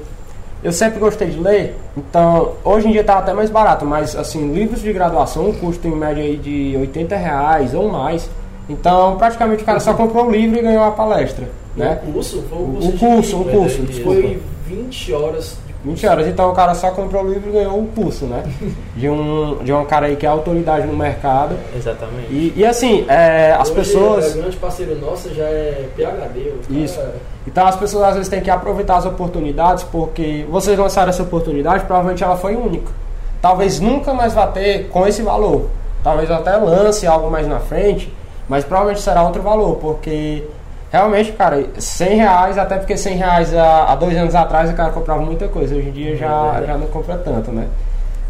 [0.63, 4.53] eu sempre gostei de ler, então hoje em dia tá até mais barato, mas assim,
[4.53, 8.29] livros de graduação custam em média aí de 80 reais ou mais.
[8.69, 11.99] Então, praticamente o cara só comprou o livro e ganhou a palestra, né?
[12.07, 14.39] O curso, foi um O curso, de- curso, o curso, foi desculpa.
[14.69, 16.27] 20 horas 20 horas.
[16.27, 18.43] Então o cara só comprou o livro e ganhou o curso, né?
[18.97, 21.57] De um, de um cara aí que é autoridade no mercado.
[21.75, 22.27] Exatamente.
[22.31, 24.35] E, e assim, é, as Hoje, pessoas.
[24.35, 26.05] O grande parceiro nosso já é PHD.
[26.07, 27.01] cara- Isso.
[27.47, 31.85] Então as pessoas às vezes têm que aproveitar as oportunidades, porque vocês lançaram essa oportunidade,
[31.85, 32.93] provavelmente ela foi única.
[33.41, 35.67] Talvez nunca mais vá ter com esse valor.
[36.05, 38.13] Talvez até lance algo mais na frente,
[38.49, 40.45] mas provavelmente será outro valor, porque
[40.91, 44.91] realmente, cara, 100 reais, até porque 100 reais há, há dois anos atrás o cara
[44.91, 47.69] comprava muita coisa, hoje em dia já, já não compra tanto, né?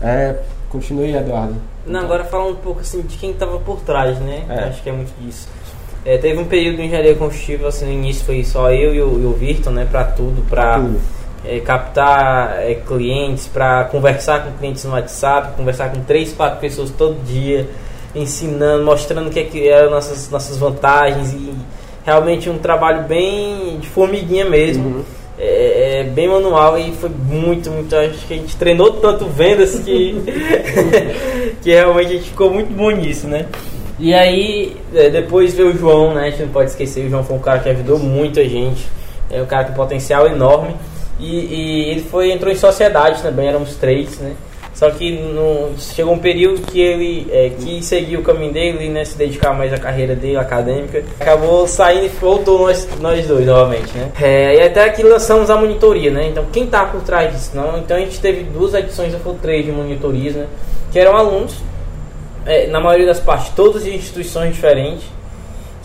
[0.02, 0.36] É,
[0.68, 1.56] continue, Eduardo.
[1.86, 4.44] Não, agora falando um pouco assim de quem estava por trás, né?
[4.48, 4.68] É.
[4.68, 5.48] Acho que é muito disso.
[6.04, 9.20] É, teve um período de engenharia construtiva, assim, no início foi só eu e o,
[9.20, 9.86] e o Virton, né?
[9.90, 10.82] Pra tudo, pra
[11.44, 16.90] é, captar é, clientes, pra conversar com clientes no WhatsApp, conversar com três, quatro pessoas
[16.90, 17.68] todo dia,
[18.14, 21.54] ensinando, mostrando o que, é que eram nossas, nossas vantagens e
[22.04, 24.84] realmente um trabalho bem de formiguinha mesmo.
[24.84, 25.04] Uhum.
[25.38, 27.96] É, é bem manual e foi muito, muito.
[27.96, 30.14] Acho que a gente treinou tanto vendas que,
[31.62, 33.46] que realmente a gente ficou muito bom nisso, né?
[33.98, 36.26] E aí, é, depois veio o João, né?
[36.26, 38.86] A gente não pode esquecer, o João foi um cara que ajudou muito a gente.
[39.30, 40.74] É um cara com potencial enorme.
[41.18, 44.34] E, e ele foi, entrou em sociedade também, éramos três, né?
[44.74, 49.04] Só que no, chegou um período que ele é, quis seguir o caminho dele, né?
[49.04, 51.02] Se dedicar mais à carreira dele, acadêmica.
[51.18, 54.10] Acabou saindo e voltou nós, nós dois novamente, né?
[54.20, 56.28] É, e até que lançamos a monitoria, né?
[56.28, 57.50] Então, quem tá por trás disso?
[57.54, 57.78] Não?
[57.78, 60.46] Então, a gente teve duas edições da Full Trade de monitorias, né?
[60.90, 61.56] Que eram alunos,
[62.46, 65.04] é, na maioria das partes, todas de instituições diferentes,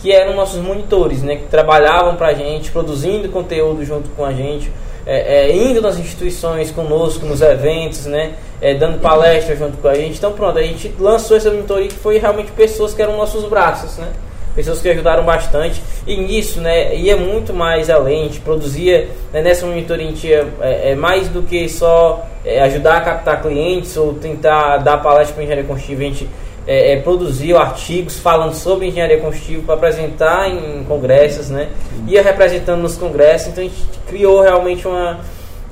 [0.00, 1.36] que eram nossos monitores, né?
[1.36, 4.70] Que trabalhavam pra gente, produzindo conteúdo junto com a gente,
[5.06, 8.32] é, é, indo nas instituições conosco, nos eventos, né?
[8.60, 10.18] É, dando palestra junto com a gente.
[10.18, 13.96] Então, pronto, a gente lançou essa monitoria que foi realmente pessoas que eram nossos braços,
[13.98, 14.08] né?
[14.56, 15.80] Pessoas que ajudaram bastante.
[16.06, 18.22] E nisso, né, ia muito mais além.
[18.22, 22.26] A gente produzia, né, nessa monitoria, a gente ia é, é, mais do que só
[22.44, 26.00] é, ajudar a captar clientes ou tentar dar palestra para engenharia construtiva.
[26.00, 26.28] A gente
[26.66, 31.70] é, é, produziu artigos falando sobre engenharia construtiva para apresentar em congressos, né?
[32.08, 35.20] Ia representando nos congressos, então a gente criou realmente uma,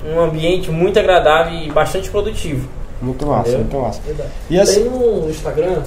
[0.07, 2.69] um ambiente muito agradável e bastante produtivo.
[3.03, 3.61] Muito massa, Entendeu?
[3.61, 4.01] muito massa.
[4.07, 4.31] Verdade.
[4.49, 5.83] E assim, Tem no Instagram,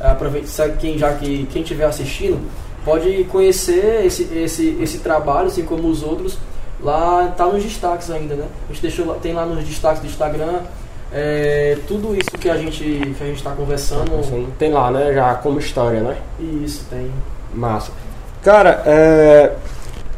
[0.00, 2.40] aproveita, quem já que quem estiver assistindo
[2.84, 6.36] pode conhecer esse, esse, esse trabalho, assim como os outros.
[6.80, 8.46] Lá tá nos destaques ainda, né?
[8.68, 10.62] A gente deixou tem lá nos destaques do Instagram
[11.14, 14.48] é, tudo isso que a gente que a gente está conversando.
[14.58, 16.16] tem lá, né, já como história, né?
[16.64, 17.10] Isso tem.
[17.54, 17.92] Massa.
[18.42, 19.52] Cara, é,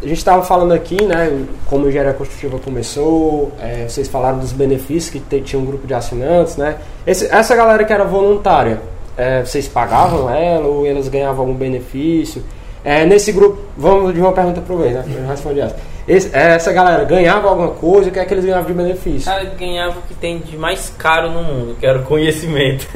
[0.03, 4.53] a gente estava falando aqui, né, como a engenharia construtiva começou, é, vocês falaram dos
[4.53, 6.77] benefícios que te- tinha um grupo de assinantes, né?
[7.07, 8.81] Esse- essa galera que era voluntária,
[9.17, 12.43] é, vocês pagavam ela ou elas ganhavam algum benefício?
[12.85, 15.05] É, nesse grupo, vamos de uma pergunta por vez, né?
[15.09, 15.75] Eu respondi essa.
[16.07, 18.11] Esse- é, essa galera ganhava alguma coisa?
[18.11, 19.25] O que é que eles ganhavam de benefício?
[19.31, 22.87] Cara, ganhava o que tem de mais caro no mundo, que era o conhecimento.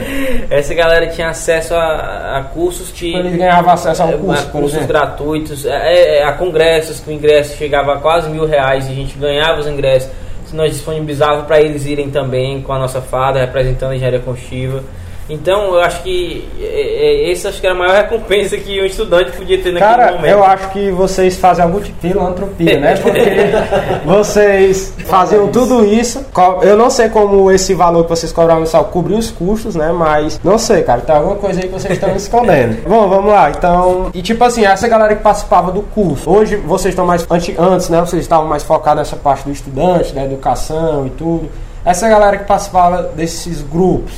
[0.50, 3.14] Essa galera tinha acesso a, a cursos que.
[3.14, 7.12] Eles ganhavam acesso a é, curso, a cursos gratuitos, é, é, a congressos, que o
[7.12, 10.10] ingresso chegava a quase mil reais e a gente ganhava os ingressos.
[10.46, 14.82] Se nós disponibilizávamos para eles irem também com a nossa fada, representando a engenharia construtiva.
[15.28, 18.84] Então, eu acho que é, é, esse acho que era a maior recompensa que um
[18.86, 20.30] estudante podia ter naquele Cara, momento.
[20.30, 22.96] eu acho que vocês fazem algum tipo de filantropia, né?
[22.96, 23.20] Porque
[24.06, 26.24] vocês faziam tudo isso.
[26.62, 29.92] Eu não sei como esse valor que vocês cobravam mensal cobriu os custos, né?
[29.92, 31.02] Mas não sei, cara.
[31.02, 32.82] Tem alguma coisa aí que vocês estão escondendo.
[32.88, 33.50] Bom, vamos lá.
[33.50, 36.30] Então, e tipo assim, essa galera que participava do curso.
[36.30, 37.26] Hoje vocês estão mais
[37.58, 38.00] antes, né?
[38.00, 41.50] Vocês estavam mais focados nessa parte do estudante, da educação e tudo.
[41.84, 44.12] Essa galera que participava desses grupos,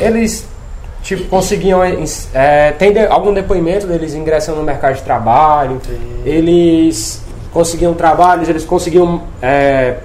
[0.00, 0.51] eles
[1.02, 1.80] tipo, conseguiam.
[2.32, 5.80] É, tem de- algum depoimento deles ingressando no mercado de trabalho?
[6.24, 9.96] Eles conseguiam trabalhos, eles conseguiam é,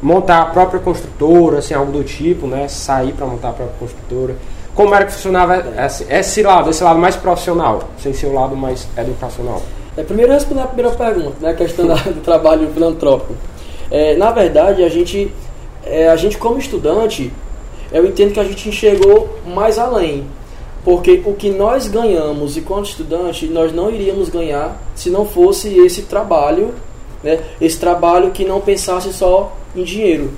[0.00, 2.68] montar a própria construtora, assim, algo do tipo, né?
[2.68, 4.36] Sair para montar a própria construtora.
[4.74, 8.56] Como era que funcionava esse, esse lado, esse lado mais profissional, sem ser o lado
[8.56, 9.62] mais educacional?
[9.96, 13.34] É, primeiro responder a primeira pergunta, né, a questão do trabalho filantrópico.
[13.90, 15.30] É, na verdade, a gente,
[15.86, 17.32] é, a gente como estudante,
[17.92, 20.26] eu entendo que a gente enxergou mais além.
[20.84, 26.02] Porque o que nós ganhamos enquanto estudante, nós não iríamos ganhar se não fosse esse
[26.02, 26.74] trabalho,
[27.22, 30.32] né, esse trabalho que não pensasse só em dinheiro.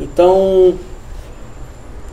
[0.00, 0.74] Então,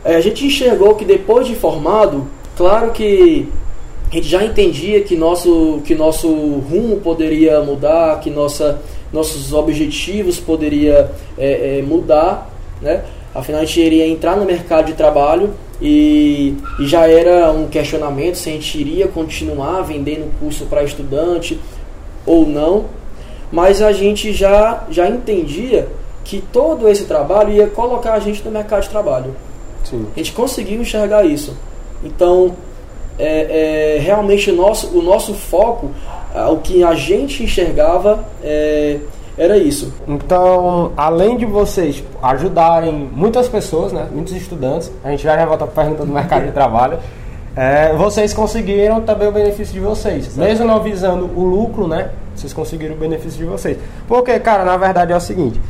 [0.04, 3.48] é, a gente enxergou que depois de formado, claro que
[4.10, 10.40] a gente já entendia que nosso, que nosso rumo poderia mudar, que nossa, nossos objetivos
[10.40, 12.50] poderia é, é, mudar,
[12.82, 13.04] né?
[13.34, 18.36] Afinal, a gente iria entrar no mercado de trabalho e, e já era um questionamento
[18.36, 21.58] se a gente iria continuar vendendo curso para estudante
[22.24, 22.86] ou não.
[23.52, 25.88] Mas a gente já, já entendia
[26.24, 29.36] que todo esse trabalho ia colocar a gente no mercado de trabalho.
[29.84, 30.06] Sim.
[30.14, 31.56] A gente conseguiu enxergar isso.
[32.02, 32.56] Então,
[33.18, 35.90] é, é, realmente o nosso, o nosso foco,
[36.50, 38.98] o que a gente enxergava, é,
[39.38, 39.92] era isso.
[40.08, 45.66] Então, além de vocês ajudarem muitas pessoas, né, muitos estudantes, a gente já, já volta
[45.66, 46.98] para a pergunta do mercado de trabalho,
[47.54, 50.26] é, vocês conseguiram também o benefício de vocês.
[50.26, 50.48] Exato.
[50.48, 53.78] Mesmo não visando o lucro, né, vocês conseguiram o benefício de vocês.
[54.08, 55.60] Porque, cara, na verdade é o seguinte,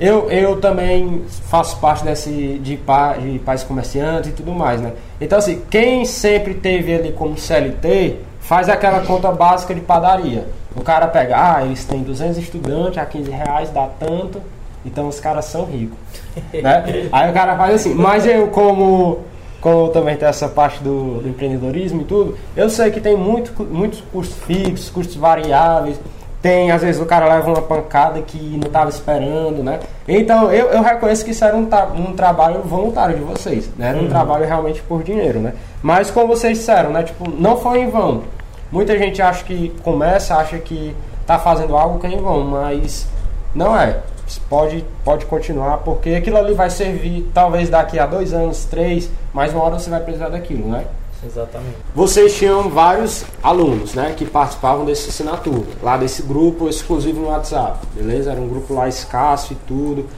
[0.00, 4.92] eu, eu também faço parte desse de, pa, de pais comerciantes e tudo mais, né?
[5.20, 10.46] Então, assim, quem sempre teve ali como CLT faz aquela conta básica de padaria.
[10.76, 14.40] O cara pega, ah, eles têm 200 estudantes a 15 reais, dá tanto,
[14.84, 15.98] então os caras são ricos.
[16.52, 17.08] né?
[17.12, 19.20] Aí o cara faz assim, mas eu como,
[19.60, 23.62] como também tem essa parte do, do empreendedorismo e tudo, eu sei que tem muito,
[23.64, 25.98] muitos custos fixos, custos variáveis,
[26.42, 29.78] tem, às vezes o cara leva uma pancada que não estava esperando, né?
[30.08, 33.90] Então eu, eu reconheço que isso era um, um trabalho voluntário de vocês, né?
[33.90, 34.08] Era um uhum.
[34.08, 35.54] trabalho realmente por dinheiro, né?
[35.80, 37.04] Mas como vocês disseram, né?
[37.04, 38.24] Tipo, não foi em vão.
[38.72, 43.06] Muita gente acha que começa, acha que está fazendo algo que é em vão, mas
[43.54, 44.00] não é.
[44.48, 49.52] Pode, pode continuar, porque aquilo ali vai servir talvez daqui a dois anos, três, mas
[49.52, 50.86] uma hora você vai precisar daquilo, né?
[51.24, 51.76] Exatamente.
[51.94, 57.86] Vocês tinham vários alunos, né, que participavam desse assinatura, lá desse grupo exclusivo no WhatsApp,
[57.94, 58.32] beleza?
[58.32, 60.08] Era um grupo lá escasso e tudo,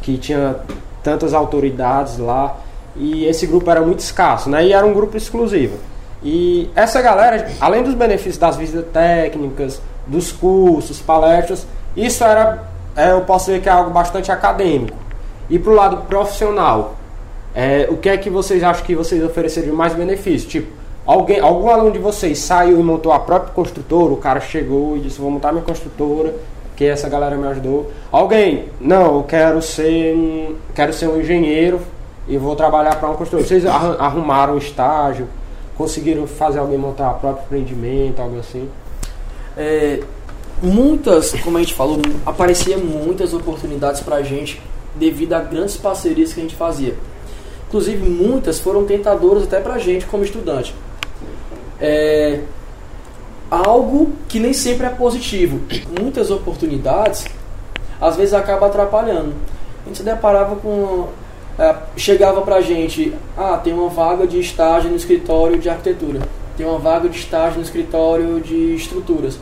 [0.00, 0.56] que tinha
[1.02, 2.56] tantas autoridades lá,
[2.96, 4.66] e esse grupo era muito escasso, né?
[4.66, 5.76] E era um grupo exclusivo.
[6.22, 12.64] E essa galera, além dos benefícios das visitas técnicas, dos cursos, palestras, isso era,
[12.96, 14.96] é, eu posso dizer que é algo bastante acadêmico.
[15.48, 16.96] E para o lado profissional,
[17.54, 20.48] é, o que é que vocês acham que vocês ofereceriam mais benefício?
[20.48, 20.72] Tipo,
[21.06, 25.00] alguém, algum aluno de vocês saiu e montou a própria construtora, o cara chegou e
[25.00, 26.34] disse, vou montar minha construtora,
[26.76, 27.90] que essa galera me ajudou.
[28.12, 31.80] Alguém, não, eu quero ser um, quero ser um engenheiro
[32.28, 33.48] e vou trabalhar para uma construtora.
[33.48, 35.26] Vocês arrumaram um estágio,
[35.78, 38.68] conseguiram fazer alguém montar o próprio empreendimento, algo assim?
[39.56, 40.02] É,
[40.60, 44.60] muitas, como a gente falou, aparecia muitas oportunidades para a gente
[44.96, 46.94] devido a grandes parcerias que a gente fazia.
[47.68, 50.74] Inclusive, muitas foram tentadoras até para a gente como estudante.
[51.80, 52.40] É,
[53.48, 55.60] algo que nem sempre é positivo.
[56.00, 57.26] Muitas oportunidades,
[58.00, 59.32] às vezes, acaba atrapalhando.
[59.84, 61.08] A gente se deparava com
[61.58, 66.20] é, chegava pra gente, ah, tem uma vaga de estágio no escritório de arquitetura,
[66.56, 69.38] tem uma vaga de estágio no escritório de estruturas,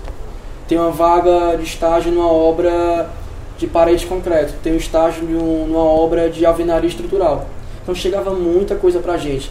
[0.66, 3.10] tem uma vaga de estágio numa obra
[3.58, 7.46] de parede de concreto, tem um estágio numa obra de alvenaria estrutural.
[7.82, 9.50] Então chegava muita coisa pra gente.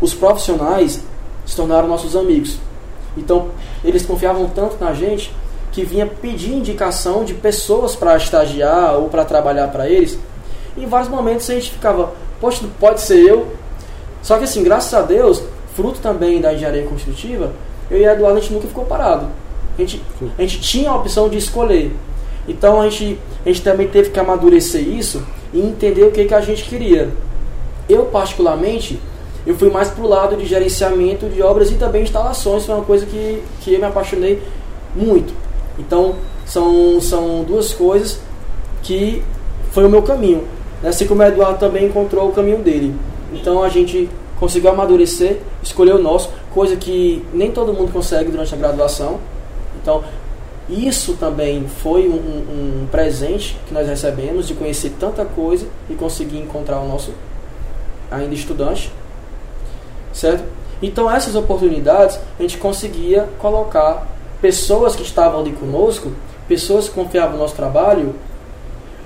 [0.00, 1.04] Os profissionais
[1.46, 2.58] se tornaram nossos amigos.
[3.16, 3.48] Então
[3.84, 5.32] eles confiavam tanto na gente
[5.70, 10.18] que vinha pedir indicação de pessoas para estagiar ou para trabalhar para eles
[10.76, 13.48] em vários momentos a gente ficava, poxa, pode ser eu.
[14.22, 15.42] Só que assim, graças a Deus,
[15.74, 17.52] fruto também da engenharia construtiva,
[17.90, 19.28] eu e a Eduardo a gente nunca ficou parado.
[19.76, 20.02] A gente,
[20.38, 21.94] a gente tinha a opção de escolher.
[22.48, 26.34] Então a gente, a gente também teve que amadurecer isso e entender o que, que
[26.34, 27.10] a gente queria.
[27.88, 29.00] Eu, particularmente,
[29.46, 33.04] eu fui mais pro lado de gerenciamento de obras e também instalações, foi uma coisa
[33.04, 34.42] que, que eu me apaixonei
[34.94, 35.34] muito.
[35.78, 36.14] Então,
[36.46, 38.20] são, são duas coisas
[38.82, 39.22] que
[39.70, 40.44] foi o meu caminho.
[40.82, 42.94] Assim como o Eduardo também encontrou o caminho dele.
[43.32, 44.08] Então a gente
[44.38, 49.18] conseguiu amadurecer, escolher o nosso, coisa que nem todo mundo consegue durante a graduação.
[49.80, 50.04] Então,
[50.68, 52.14] isso também foi um,
[52.82, 57.12] um, presente que nós recebemos de conhecer tanta coisa e conseguir encontrar o nosso
[58.10, 58.90] ainda estudante,
[60.12, 60.44] certo?
[60.82, 64.06] Então, essas oportunidades a gente conseguia colocar
[64.40, 66.12] pessoas que estavam ali conosco,
[66.48, 68.14] pessoas que confiavam no nosso trabalho,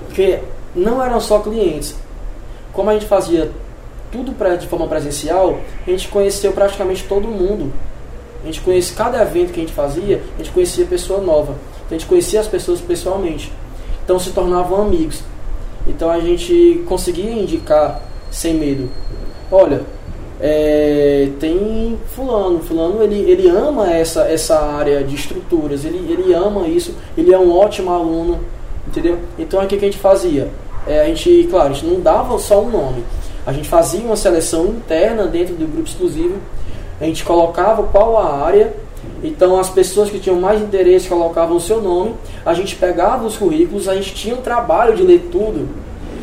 [0.07, 0.40] porque
[0.74, 1.94] não eram só clientes.
[2.72, 3.50] Como a gente fazia
[4.11, 7.72] tudo pra, de forma presencial, a gente conheceu praticamente todo mundo.
[8.42, 11.54] A gente conhecia cada evento que a gente fazia, a gente conhecia pessoa nova.
[11.87, 13.53] Então, a gente conhecia as pessoas pessoalmente.
[14.09, 15.22] Então se tornavam amigos.
[15.86, 18.88] Então a gente conseguia indicar sem medo.
[19.53, 19.82] Olha,
[20.40, 26.66] é, tem fulano, fulano ele, ele ama essa, essa área de estruturas, ele, ele ama
[26.68, 28.40] isso, ele é um ótimo aluno,
[28.89, 29.18] entendeu?
[29.39, 30.49] Então o que a gente fazia?
[30.89, 33.05] é, a gente, claro, a gente não dava só um nome.
[33.47, 36.36] A gente fazia uma seleção interna dentro do grupo exclusivo.
[36.99, 38.72] A gente colocava qual a área.
[39.22, 42.14] Então as pessoas que tinham mais interesse colocavam o seu nome.
[42.45, 45.68] A gente pegava os currículos, a gente tinha o trabalho de ler tudo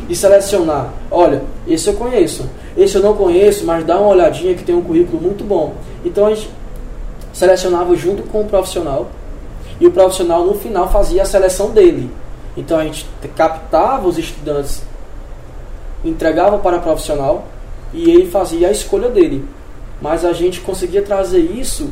[0.08, 0.92] e selecionar.
[1.10, 2.48] Olha, esse eu conheço.
[2.76, 5.74] Esse eu não conheço, mas dá uma olhadinha que tem um currículo muito bom.
[6.04, 6.50] Então a gente
[7.32, 9.06] selecionava junto com o profissional
[9.80, 12.10] e o profissional no final fazia a seleção dele.
[12.56, 14.82] Então a gente captava os estudantes,
[16.04, 17.44] entregava para o profissional
[17.92, 19.44] e ele fazia a escolha dele.
[20.00, 21.90] Mas a gente conseguia trazer isso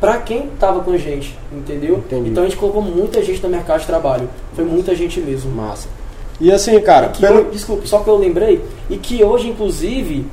[0.00, 1.98] para quem estava com a gente, entendeu?
[1.98, 2.30] Entendi.
[2.30, 4.28] Então a gente colocou muita gente no mercado de trabalho.
[4.54, 5.50] Foi muita gente mesmo.
[5.50, 5.88] Massa.
[6.40, 7.40] E assim, cara, Que pelo...
[7.40, 10.24] eu- desculpe, só que eu lembrei, e que hoje, inclusive,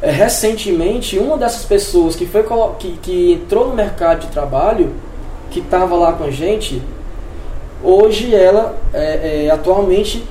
[0.00, 2.44] é, recentemente, uma dessas pessoas que, foi,
[2.78, 4.92] que, que entrou no mercado de trabalho,
[5.50, 6.80] que estava lá com a gente,
[7.82, 10.24] hoje ela, é, é, atualmente,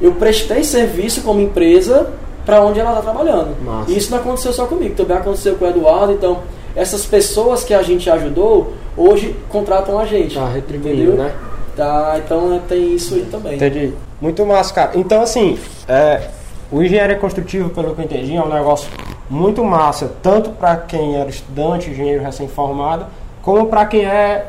[0.00, 2.10] eu prestei serviço como empresa
[2.44, 3.56] para onde ela está trabalhando.
[3.62, 3.90] Massa.
[3.90, 6.42] E isso não aconteceu só comigo, também aconteceu com o Eduardo, então
[6.76, 10.34] essas pessoas que a gente ajudou, hoje contratam a gente.
[10.34, 11.16] Tá retribuindo, entendeu?
[11.16, 11.32] né?
[11.74, 13.54] Tá, então tem isso aí também.
[13.54, 13.92] Entendi.
[14.20, 14.90] Muito massa, cara.
[14.94, 16.28] Então, assim, é,
[16.70, 18.88] o engenharia construtiva, pelo que eu entendi, é um negócio
[19.28, 23.06] muito massa, tanto para quem era estudante, engenheiro recém-formado,
[23.42, 24.46] como para quem é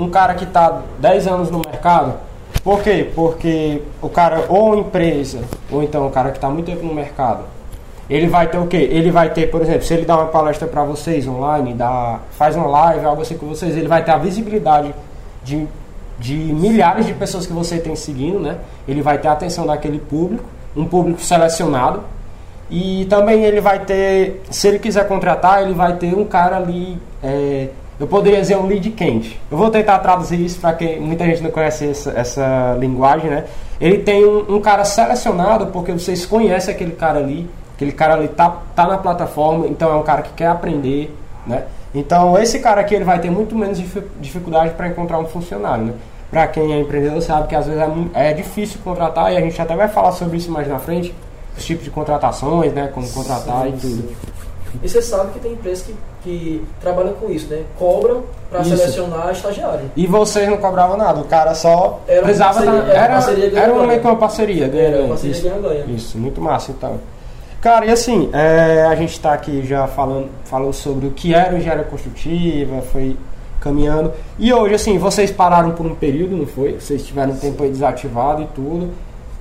[0.00, 2.14] um cara que está 10 anos no mercado.
[2.64, 3.10] Por quê?
[3.14, 5.40] Porque o cara, ou empresa,
[5.70, 7.44] ou então o cara que está muito tempo no mercado,
[8.08, 8.88] ele vai ter o quê?
[8.90, 12.56] Ele vai ter, por exemplo, se ele dá uma palestra para vocês online, dá, faz
[12.56, 14.92] uma live, algo assim com vocês, ele vai ter a visibilidade
[15.44, 15.66] de,
[16.18, 18.58] de milhares de pessoas que você tem seguindo, né?
[18.88, 20.44] Ele vai ter a atenção daquele público,
[20.76, 22.02] um público selecionado.
[22.68, 26.98] E também ele vai ter, se ele quiser contratar, ele vai ter um cara ali,
[27.22, 27.68] é,
[28.00, 29.38] eu poderia dizer um lead quente.
[29.50, 33.44] Eu vou tentar traduzir isso para quem muita gente não conhece essa, essa linguagem, né?
[33.78, 38.28] Ele tem um, um cara selecionado porque vocês conhecem aquele cara ali, aquele cara ali
[38.28, 41.14] tá, tá na plataforma, então é um cara que quer aprender,
[41.46, 41.64] né?
[41.94, 45.84] Então esse cara aqui ele vai ter muito menos difi- dificuldade para encontrar um funcionário,
[45.84, 45.92] né?
[46.30, 47.82] Para quem é empreendedor sabe que às vezes
[48.14, 51.14] é, é difícil contratar e a gente até vai falar sobre isso mais na frente,
[51.58, 52.88] os tipos de contratações, né?
[52.94, 54.08] Como contratar e tudo.
[54.82, 57.62] E você sabe que tem empresas que, que trabalham com isso, né?
[57.78, 59.90] Cobram para selecionar estagiário.
[59.96, 63.58] E vocês não cobravam nada, o cara só Era precisava parceria- era uma era, parceria
[63.60, 65.90] era uma meio que uma parceria, Era ganha-ganha, uma parceria isso.
[65.90, 66.98] Isso, muito massa então.
[67.60, 71.54] Cara, e assim, é, a gente está aqui já falando falou sobre o que era
[71.54, 73.16] o engenharia construtiva, foi
[73.60, 74.12] caminhando.
[74.38, 76.80] E hoje, assim, vocês pararam por um período, não foi?
[76.80, 78.90] Vocês tiveram um tempo aí desativado e tudo.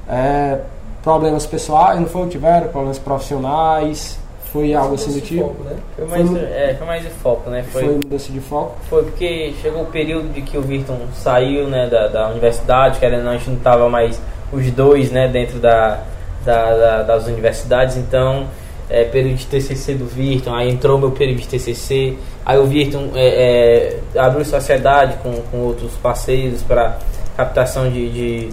[0.10, 0.60] É,
[1.02, 2.28] problemas pessoais, não foi?
[2.28, 4.20] Tiveram problemas profissionais?
[4.52, 5.42] Foi algo assim do tipo?
[5.44, 5.76] foco, né?
[5.96, 7.64] Foi mais, Foi- é, foi mais de foco, né?
[7.72, 8.78] Foi Foi, mudança de foco?
[8.90, 13.32] foi porque chegou o período de que o Virton saiu né, da, da universidade, não,
[13.32, 14.20] a gente não estava mais
[14.52, 16.00] os dois né, dentro da,
[16.44, 18.48] da- da- das universidades, então
[18.90, 23.10] é, período de TCC do Virton, aí entrou meu período de TCC, aí o Virton
[23.14, 26.98] é, é, abriu sociedade com, com outros parceiros para
[27.38, 28.50] captação de, de,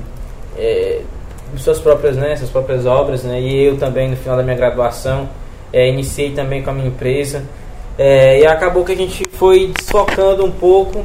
[0.59, 1.01] é,
[1.57, 5.27] suas próprias, né, suas próprias obras, né, e eu também no final da minha graduação
[5.73, 7.45] é, iniciei também com a minha empresa
[7.99, 11.05] é, e acabou que a gente foi desfocando um pouco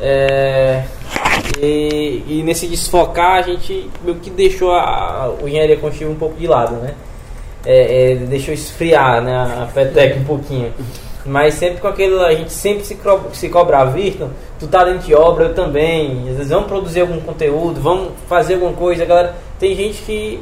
[0.00, 0.82] é,
[1.60, 6.36] e, e nesse desfocar a gente meio que deixou a, a, engenharia construtiva um pouco
[6.36, 6.94] de lado, né?
[7.66, 10.72] É, é, deixou esfriar né, a FETEC um pouquinho.
[11.26, 12.18] Mas sempre com aquele.
[12.24, 16.26] A gente sempre se, cro- se cobrar, Virton, tu tá dentro de obra, eu também.
[16.30, 19.04] Às vezes vamos produzir algum conteúdo, vamos fazer alguma coisa.
[19.04, 20.40] Galera, tem gente que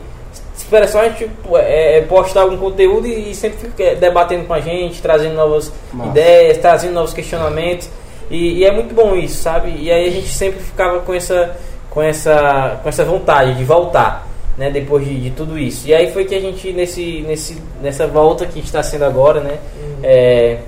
[0.69, 4.53] espera só a gente é, é, postar algum conteúdo e, e sempre fica debatendo com
[4.53, 6.11] a gente, trazendo novas Massa.
[6.11, 7.89] ideias, trazendo novos questionamentos.
[8.31, 9.75] E, e é muito bom isso, sabe?
[9.75, 11.57] E aí a gente sempre ficava com essa,
[11.89, 14.71] com essa, com essa vontade de voltar, né?
[14.71, 15.89] Depois de, de tudo isso.
[15.89, 19.59] E aí foi que a gente, nesse, nesse, nessa volta que está sendo agora, né?
[20.03, 20.59] É,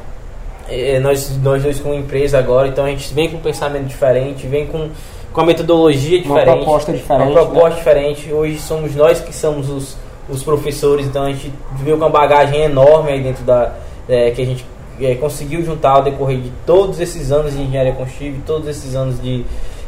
[0.71, 4.47] é, nós, nós dois com empresa agora, então a gente vem com um pensamento diferente,
[4.47, 4.89] vem com,
[5.33, 6.57] com a metodologia Uma diferente.
[6.65, 8.33] proposta diferente, Uma proposta diferente.
[8.33, 9.97] Hoje somos nós que somos os,
[10.29, 13.75] os professores, então a gente veio com uma bagagem enorme aí dentro da.
[14.09, 14.65] é, que a gente
[15.01, 19.21] é, conseguiu juntar ao decorrer de todos esses anos de engenharia construtiva, todos esses anos
[19.23, 19.45] de.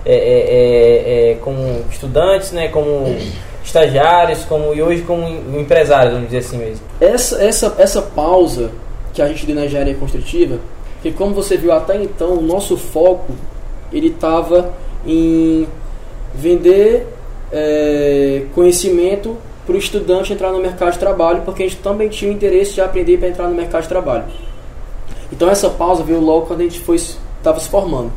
[0.07, 3.17] é, é, é, é, como estudantes, né, como
[3.65, 6.85] estagiários, como, e hoje como em- empresários, vamos dizer assim mesmo.
[7.01, 8.71] Essa, essa, essa pausa
[9.15, 10.59] que a gente deu na engenharia construtiva,
[11.03, 13.33] que como você viu até então, o nosso foco
[13.93, 14.73] ele estava
[15.07, 15.67] em
[16.35, 17.07] vender
[17.53, 19.37] é, conhecimento
[19.67, 22.75] para o estudante entrar no mercado de trabalho, porque a gente também tinha o interesse
[22.75, 24.25] de aprender para entrar no mercado de trabalho.
[25.31, 28.11] Então essa pausa veio logo quando a gente foi estava se formando.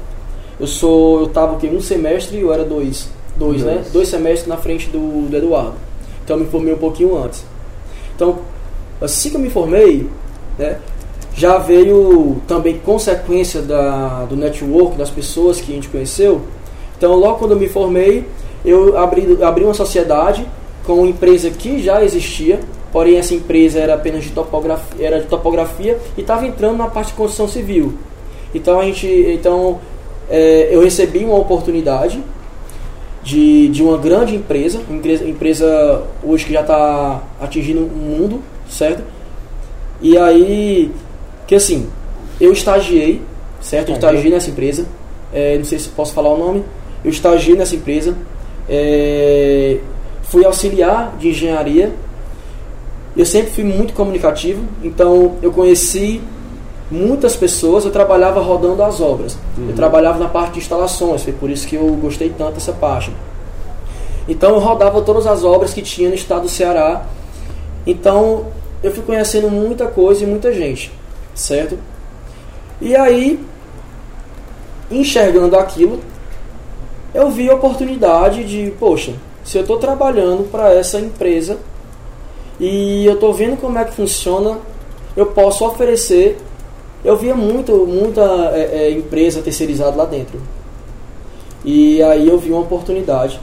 [0.60, 3.84] Eu sou eu estava um semestre, eu era dois, dois, né?
[3.92, 5.76] Dois semestres na frente do, do Eduardo.
[6.24, 7.46] Então eu me formei um pouquinho antes.
[8.16, 8.40] Então
[9.02, 10.10] assim que eu me formei,
[10.58, 10.80] né,
[11.36, 16.42] já veio também consequência da, do network, das pessoas que a gente conheceu.
[16.98, 18.26] Então, logo quando eu me formei,
[18.64, 20.46] eu abri, abri uma sociedade
[20.86, 22.60] com uma empresa que já existia,
[22.92, 27.08] porém essa empresa era apenas de topografia, era de topografia e estava entrando na parte
[27.08, 27.94] de construção civil.
[28.54, 29.80] Então, a gente, então
[30.30, 32.24] é, eu recebi uma oportunidade
[33.24, 39.04] de, de uma grande empresa, empresa, empresa hoje que já está atingindo o mundo, certo?
[40.00, 40.92] E aí,
[41.48, 41.90] que assim,
[42.40, 43.22] eu estagiei,
[43.60, 43.90] certo?
[43.90, 44.86] Eu estagiei nessa empresa,
[45.34, 46.64] é, não sei se posso falar o nome,
[47.06, 48.16] eu estagiei nessa empresa,
[48.68, 49.78] é,
[50.24, 51.94] fui auxiliar de engenharia,
[53.16, 56.20] eu sempre fui muito comunicativo, então eu conheci
[56.90, 59.38] muitas pessoas, eu trabalhava rodando as obras.
[59.56, 59.70] Uhum.
[59.70, 63.12] Eu trabalhava na parte de instalações, foi por isso que eu gostei tanto dessa parte.
[64.28, 67.06] Então eu rodava todas as obras que tinha no estado do Ceará.
[67.86, 68.48] Então
[68.82, 70.92] eu fui conhecendo muita coisa e muita gente,
[71.36, 71.78] certo?
[72.82, 73.40] E aí,
[74.90, 76.00] enxergando aquilo,
[77.16, 79.14] eu vi a oportunidade de, poxa,
[79.44, 81.58] se eu estou trabalhando para essa empresa
[82.60, 84.60] e eu estou vendo como é que funciona,
[85.16, 86.38] eu posso oferecer
[87.06, 88.22] eu via muito, muita
[88.56, 90.42] é, é, empresa terceirizada lá dentro.
[91.64, 93.40] E aí eu vi uma oportunidade.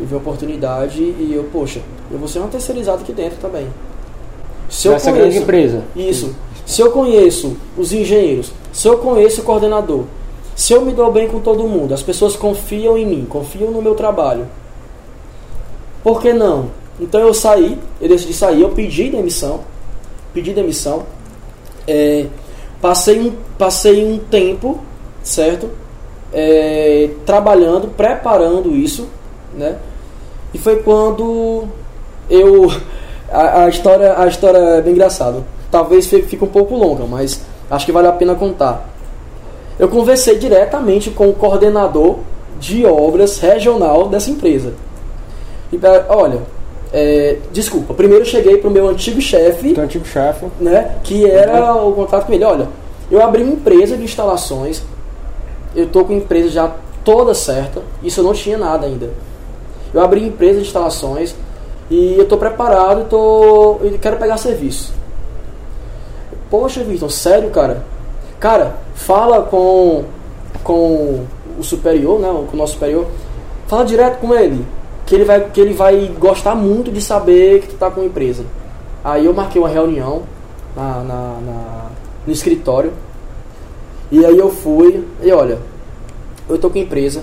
[0.00, 3.66] Eu vi uma oportunidade e eu, poxa, eu vou ser uma terceirizada aqui dentro também.
[4.70, 5.84] Se Essa conheço, grande empresa.
[5.94, 6.34] Isso.
[6.64, 10.04] Se eu conheço os engenheiros, se eu conheço o coordenador,
[10.58, 13.80] se eu me dou bem com todo mundo, as pessoas confiam em mim, confiam no
[13.80, 14.44] meu trabalho.
[16.02, 16.70] Por que não?
[16.98, 19.60] Então eu saí, eu decidi sair, eu pedi demissão,
[20.34, 21.06] pedi demissão.
[21.86, 22.26] É,
[22.80, 24.80] Passei um, passei um tempo,
[25.22, 25.70] certo?
[26.32, 29.08] É, trabalhando, preparando isso,
[29.54, 29.76] né?
[30.52, 31.66] E foi quando
[32.28, 32.68] eu
[33.30, 35.44] a, a, história a história é bem engraçada.
[35.70, 38.97] Talvez fique um pouco longa, mas acho que vale a pena contar.
[39.78, 42.18] Eu conversei diretamente com o coordenador
[42.58, 44.74] de obras regional dessa empresa.
[45.72, 46.40] E olha,
[46.92, 49.78] é, desculpa, primeiro eu cheguei para o meu antigo chefe.
[49.78, 50.46] antigo chefe.
[50.60, 51.90] Né, que era uhum.
[51.90, 52.44] o contato com ele.
[52.44, 52.68] Olha,
[53.10, 54.82] eu abri uma empresa de instalações.
[55.76, 56.74] Eu estou com a empresa já
[57.04, 57.82] toda certa.
[58.02, 59.10] Isso eu não tinha nada ainda.
[59.92, 61.34] Eu abri empresa de instalações
[61.90, 64.92] e eu estou preparado tô, e quero pegar serviço.
[66.50, 67.84] Poxa, Vitor, sério, cara?
[68.40, 70.04] Cara, fala com,
[70.62, 71.24] com
[71.58, 73.06] o superior, né, com o nosso superior.
[73.66, 74.64] Fala direto com ele
[75.08, 78.06] que ele vai, que ele vai gostar muito de saber que tu tá com uma
[78.06, 78.44] empresa.
[79.02, 80.22] Aí eu marquei uma reunião
[80.76, 81.86] na, na, na,
[82.26, 82.92] no escritório.
[84.10, 85.58] E aí eu fui e olha,
[86.46, 87.22] eu tô com empresa,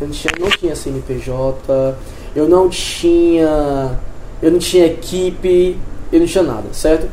[0.00, 1.96] eu não tinha, não tinha CNPJ,
[2.34, 3.98] eu não tinha.
[4.42, 5.78] Eu não tinha equipe,
[6.12, 7.08] eu não tinha nada, certo?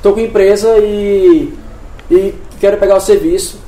[0.00, 1.52] Tô com empresa e.
[2.10, 3.58] e quero pegar o serviço.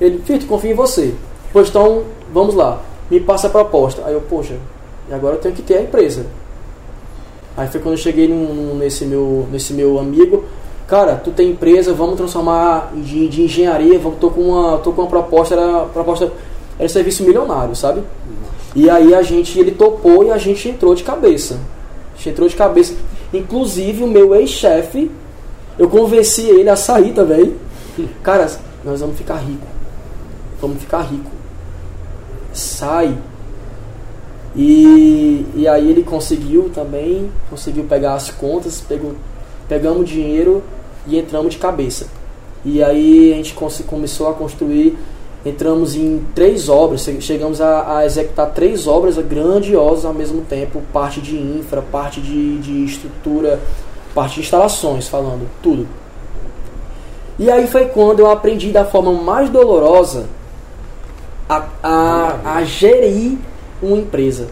[0.00, 1.14] Ele, Fito, confio em você.
[1.52, 4.02] Pois então, vamos lá me passa a proposta.
[4.04, 4.56] Aí eu, poxa,
[5.08, 6.26] e agora eu tenho que ter a empresa.
[7.56, 10.44] Aí foi quando eu cheguei num, nesse, meu, nesse meu amigo,
[10.86, 15.02] cara, tu tem empresa, vamos transformar de, de engenharia, vamos, tô com uma, tô com
[15.02, 16.30] uma proposta, era proposta
[16.78, 18.02] era serviço milionário, sabe?
[18.74, 21.58] E aí a gente, ele topou e a gente entrou de cabeça.
[22.12, 22.94] A gente entrou de cabeça.
[23.32, 25.10] Inclusive o meu ex-chefe,
[25.78, 27.56] eu convenci ele a sair também.
[28.22, 28.50] Cara,
[28.84, 29.66] nós vamos ficar rico.
[30.60, 31.36] Vamos ficar rico
[32.56, 33.16] sai.
[34.54, 39.14] E, e aí ele conseguiu também, conseguiu pegar as contas, pegou,
[39.68, 40.62] pegamos dinheiro
[41.06, 42.06] e entramos de cabeça.
[42.64, 43.54] E aí a gente
[43.86, 44.96] começou a construir,
[45.44, 51.20] entramos em três obras, chegamos a, a executar três obras grandiosas ao mesmo tempo, parte
[51.20, 53.60] de infra, parte de, de estrutura,
[54.14, 55.86] parte de instalações, falando, tudo.
[57.38, 60.26] E aí foi quando eu aprendi da forma mais dolorosa
[61.48, 63.38] a, a, a gerir
[63.82, 64.48] uma empresa.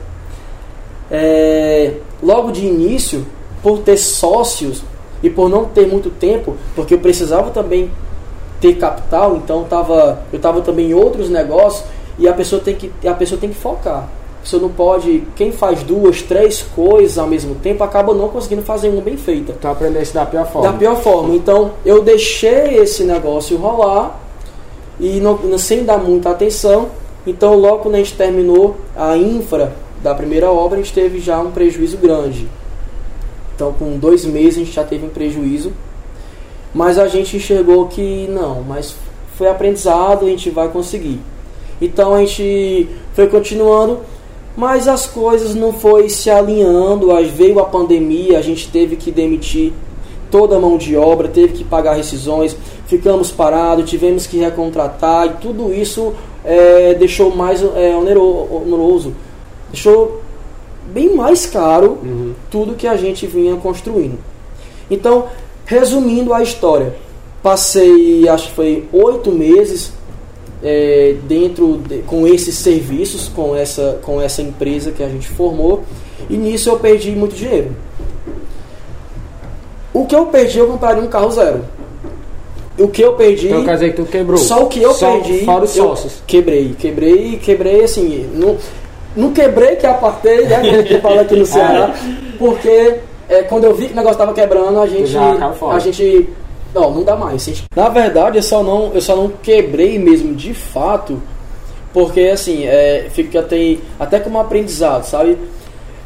[1.10, 3.26] É, logo de início,
[3.62, 4.82] por ter sócios
[5.22, 7.90] e por não ter muito tempo, porque eu precisava também
[8.60, 11.84] ter capital, então tava, eu estava também em outros negócios
[12.18, 14.08] e a pessoa tem que, a pessoa tem que focar.
[14.44, 15.24] Você não pode.
[15.34, 19.52] Quem faz duas, três coisas ao mesmo tempo acaba não conseguindo fazer uma bem feita.
[19.58, 20.70] Então aprendesse da pior forma.
[20.70, 21.34] Da pior forma.
[21.34, 24.20] Então eu deixei esse negócio rolar
[25.00, 26.90] e não, sem dar muita atenção.
[27.26, 31.40] Então, logo quando a gente terminou a infra da primeira obra, a gente teve já
[31.40, 32.46] um prejuízo grande.
[33.54, 35.72] Então, com dois meses, a gente já teve um prejuízo.
[36.74, 38.94] Mas a gente enxergou que não, mas
[39.36, 41.20] foi aprendizado, a gente vai conseguir.
[41.80, 44.00] Então, a gente foi continuando,
[44.56, 47.08] mas as coisas não foi se alinhando.
[47.32, 49.72] Veio a pandemia, a gente teve que demitir
[50.30, 55.30] toda a mão de obra, teve que pagar rescisões, ficamos parados, tivemos que recontratar e
[55.40, 56.12] tudo isso
[56.44, 59.14] é, deixou mais é, oneroso,
[59.70, 60.22] deixou
[60.92, 62.34] bem mais caro uhum.
[62.50, 64.18] tudo que a gente vinha construindo.
[64.90, 65.26] Então,
[65.64, 66.94] resumindo a história,
[67.42, 69.92] passei, acho que foi oito meses
[70.64, 75.84] é, dentro de, com esses serviços, com essa, com essa empresa que a gente formou,
[76.30, 77.72] e nisso eu perdi muito dinheiro.
[79.92, 81.64] O que eu perdi, eu compraria um carro zero.
[82.78, 83.46] O que eu perdi.
[83.46, 84.36] Então quer dizer que tu quebrou.
[84.38, 85.44] Só o que eu Só perdi.
[85.44, 86.22] Fora os sócios.
[86.26, 88.28] Quebrei, quebrei, quebrei assim.
[88.34, 88.56] Não,
[89.14, 90.64] não quebrei que apartei, né?
[90.64, 91.94] Gente fala aqui no Ceará.
[92.36, 92.96] Porque
[93.28, 95.16] é, quando eu vi que o negócio tava quebrando, a gente.
[95.16, 96.28] A gente.
[96.74, 97.64] Não, não dá mais.
[97.74, 101.22] Na verdade, eu só não, eu só não quebrei mesmo de fato.
[101.92, 105.38] Porque assim, é, fica até, até como aprendizado, sabe?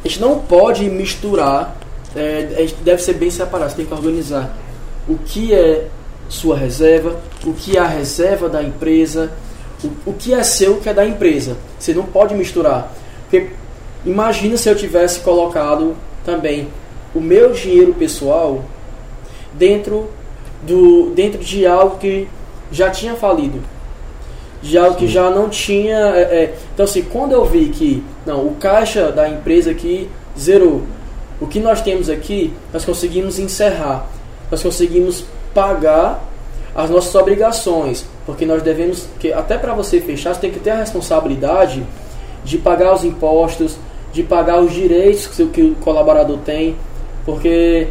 [0.05, 1.75] A gente não pode misturar,
[2.15, 4.55] é, a gente deve ser bem separado, você tem que organizar
[5.07, 5.87] o que é
[6.29, 9.31] sua reserva, o que é a reserva da empresa,
[9.83, 11.57] o, o que é seu, o que é da empresa.
[11.79, 12.93] Você não pode misturar.
[13.23, 13.47] Porque
[14.05, 16.67] imagina se eu tivesse colocado também
[17.15, 18.63] o meu dinheiro pessoal
[19.53, 20.09] dentro,
[20.63, 22.27] do, dentro de algo que
[22.71, 23.59] já tinha falido
[24.61, 25.95] de algo que já não tinha.
[25.97, 30.81] é, é, então, assim, quando eu vi que não, o caixa da empresa aqui zerou,
[31.39, 34.05] o que nós temos aqui, nós conseguimos encerrar,
[34.51, 36.21] nós conseguimos pagar
[36.75, 40.71] as nossas obrigações, porque nós devemos, que até para você fechar, você tem que ter
[40.71, 41.81] a responsabilidade
[42.43, 43.77] de pagar os impostos,
[44.11, 46.75] de pagar os direitos que o- que o colaborador tem,
[47.25, 47.87] porque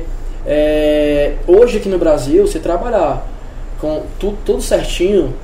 [0.51, 3.29] é, hoje aqui no Brasil, você trabalhar
[3.79, 5.35] com tudo, certinho,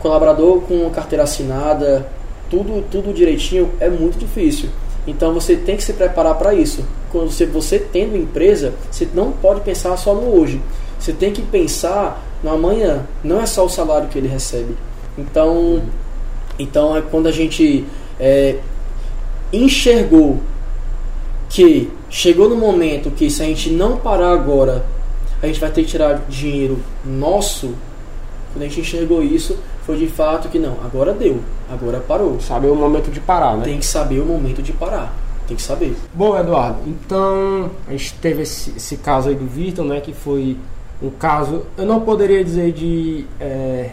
[0.00, 2.06] colaborador com carteira assinada,
[2.50, 4.68] tudo, tudo direitinho, é muito difícil.
[5.06, 6.84] Então você tem que se preparar para isso.
[7.10, 10.60] Quando você, você tendo empresa, você não pode pensar só no hoje.
[10.98, 13.06] Você tem que pensar no amanhã.
[13.24, 14.76] Não é só o salário que ele recebe.
[15.16, 15.82] Então,
[16.58, 17.86] então é quando a gente
[18.20, 18.56] é,
[19.50, 20.38] enxergou
[21.48, 24.84] que chegou no momento que se a gente não parar agora,
[25.40, 27.72] a gente vai ter que tirar dinheiro nosso.
[28.52, 29.56] Quando a gente enxergou isso,
[29.86, 31.40] foi de fato que não, agora deu,
[31.70, 32.40] agora parou.
[32.40, 33.64] Saber o momento de parar, né?
[33.64, 35.14] Tem que saber o momento de parar.
[35.46, 35.96] Tem que saber.
[36.12, 40.00] Bom, Eduardo, então a gente teve esse, esse caso aí do Vitor, né?
[40.00, 40.56] Que foi
[41.00, 43.90] um caso, eu não poderia dizer de, é,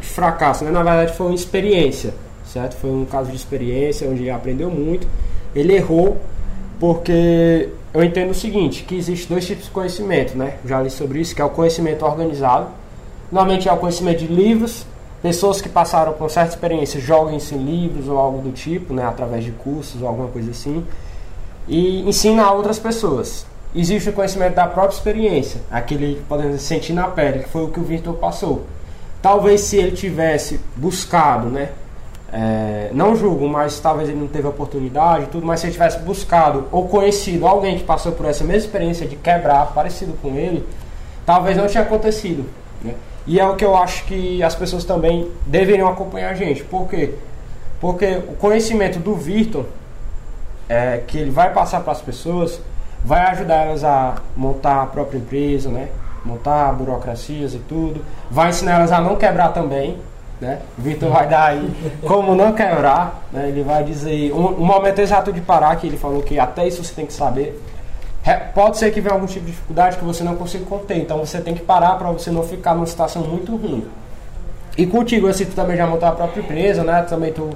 [0.00, 0.70] de fracasso, né?
[0.70, 2.76] Na verdade foi uma experiência, certo?
[2.76, 5.06] Foi um caso de experiência onde ele aprendeu muito.
[5.54, 6.18] Ele errou
[6.78, 10.54] porque eu entendo o seguinte, que existe dois tipos de conhecimento, né?
[10.64, 12.68] Já li sobre isso, que é o conhecimento organizado.
[13.30, 14.86] Normalmente é o conhecimento de livros,
[15.22, 19.04] pessoas que passaram por certa experiência jogam isso em livros ou algo do tipo, né?
[19.04, 20.84] Através de cursos ou alguma coisa assim.
[21.66, 23.46] E ensina a outras pessoas.
[23.74, 27.68] Existe o conhecimento da própria experiência, aquele que podemos sentir na pele, que foi o
[27.68, 28.64] que o Victor passou.
[29.20, 31.70] Talvez se ele tivesse buscado, né?
[32.30, 36.66] É, não julgo, mas talvez ele não teve oportunidade tudo, mas se ele tivesse buscado
[36.70, 40.66] ou conhecido alguém que passou por essa mesma experiência de quebrar, parecido com ele,
[41.24, 42.44] talvez não tinha acontecido.
[42.82, 42.94] Né?
[43.26, 46.62] E é o que eu acho que as pessoas também deveriam acompanhar a gente.
[46.64, 47.14] Por quê?
[47.80, 49.64] Porque o conhecimento do Victor,
[50.68, 52.60] é, que ele vai passar para as pessoas,
[53.04, 55.88] vai ajudar elas a montar a própria empresa, né?
[56.24, 59.96] montar burocracias e tudo, vai ensinar elas a não quebrar também,
[60.40, 60.60] né?
[60.76, 61.70] Vitor vai dar aí
[62.06, 63.48] como não quebrar, né?
[63.48, 66.82] Ele vai dizer um, um momento exato de parar, que ele falou que até isso
[66.84, 67.60] você tem que saber.
[68.22, 71.18] Re- Pode ser que venha algum tipo de dificuldade que você não consiga conter, então
[71.18, 73.86] você tem que parar para você não ficar numa situação muito ruim.
[74.76, 77.02] E contigo, assim, tu também já montou a própria empresa, né?
[77.08, 77.50] Também tu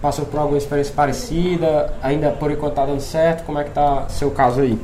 [0.00, 4.06] passou por alguma experiência parecida, ainda por enquanto tá dando certo, como é que tá
[4.08, 4.78] seu caso aí?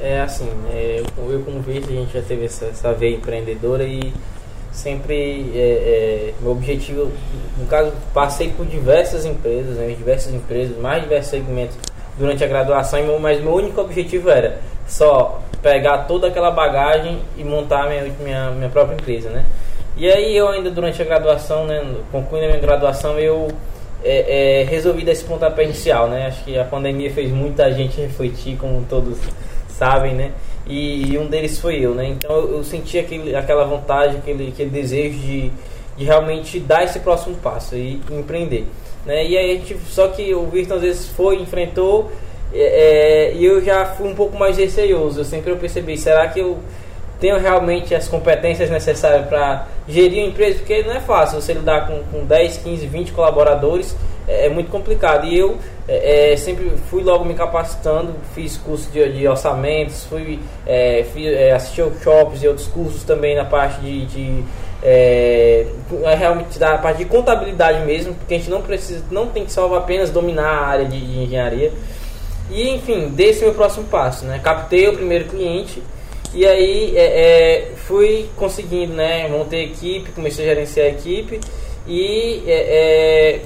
[0.00, 4.12] É assim, é, eu, eu como a gente já teve essa, essa veia empreendedora e
[4.78, 7.10] sempre é, é, meu objetivo,
[7.58, 11.76] no caso, passei por diversas empresas, né, diversas empresas, mais diversos segmentos
[12.16, 17.88] durante a graduação, mas meu único objetivo era só pegar toda aquela bagagem e montar
[17.88, 19.44] minha, minha, minha própria empresa, né?
[19.96, 23.48] E aí eu ainda durante a graduação, né, concluindo a minha graduação, eu
[24.04, 26.28] é, é, resolvi dar esse pontapé inicial, né?
[26.28, 29.18] Acho que a pandemia fez muita gente refletir, como todos
[29.68, 30.30] sabem, né?
[30.68, 32.06] E, um deles foi eu, né?
[32.06, 35.50] Então eu, senti aquele, aquela vontade, aquele, aquele desejo de,
[35.96, 38.66] de realmente dar esse próximo passo e empreender,
[39.06, 39.26] né?
[39.26, 42.12] E aí a gente, só que o Virton às vezes foi, enfrentou
[42.52, 45.20] é, é, e eu já fui um pouco mais receoso.
[45.20, 46.58] Eu sempre eu percebi, será que eu
[47.20, 51.86] tenho realmente as competências necessárias para gerir uma empresa, porque não é fácil você lidar
[51.86, 53.96] com, com 10, 15, 20 colaboradores,
[54.26, 55.26] é, é muito complicado.
[55.26, 55.58] E eu
[55.88, 61.26] é, é, sempre fui logo me capacitando, fiz curso de, de orçamentos, fui é, fiz,
[61.26, 64.44] é, workshops e outros cursos também na parte de, de
[64.82, 65.66] é,
[66.04, 69.52] é realmente da parte de contabilidade mesmo, porque a gente não precisa, não tem que
[69.52, 71.72] só apenas dominar a área de, de engenharia.
[72.50, 74.40] E enfim, desse meu próximo passo, né?
[74.42, 75.82] Captei o primeiro cliente
[76.34, 79.28] e aí é, é, fui conseguindo, né?
[79.28, 81.40] Montei equipe, comecei a gerenciar a equipe
[81.86, 83.40] E é, é,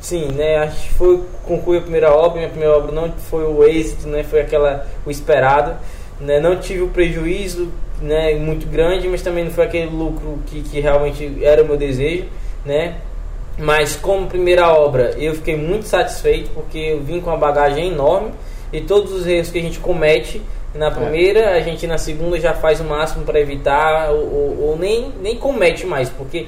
[0.00, 3.62] sim, né, a gente foi concluir a primeira obra, minha primeira obra não foi o
[3.64, 5.76] êxito, né, foi aquela o esperado,
[6.20, 10.62] né, não tive o prejuízo, né, muito grande, mas também não foi aquele lucro que,
[10.62, 12.24] que realmente era o meu desejo,
[12.64, 12.96] né?
[13.58, 18.30] Mas como primeira obra, eu fiquei muito satisfeito porque eu vim com uma bagagem enorme
[18.72, 20.40] e todos os erros que a gente comete
[20.74, 20.90] na é.
[20.90, 21.58] primeira, é.
[21.58, 25.36] a gente na segunda já faz o máximo para evitar ou, ou, ou, nem, nem
[25.36, 26.46] comete mais, porque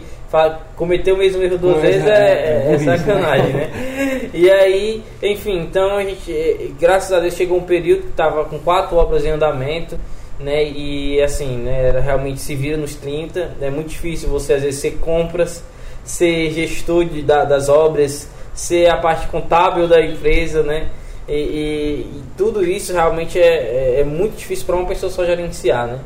[0.76, 3.70] cometer o mesmo erro duas vezes é, é, é, é sacanagem, né?
[4.34, 8.58] E aí, enfim, então a gente, graças a Deus, chegou um período que estava com
[8.58, 9.98] quatro obras em andamento,
[10.40, 10.64] né?
[10.64, 14.80] E assim, né, era realmente se vira nos 30, é muito difícil você às vezes
[14.80, 15.62] ser compras,
[16.02, 20.88] ser gestor de, da, das obras, ser a parte contábil da empresa, né?
[21.28, 25.24] E, e, e tudo isso realmente é, é, é muito difícil para uma pessoa só
[25.24, 26.00] gerenciar, né?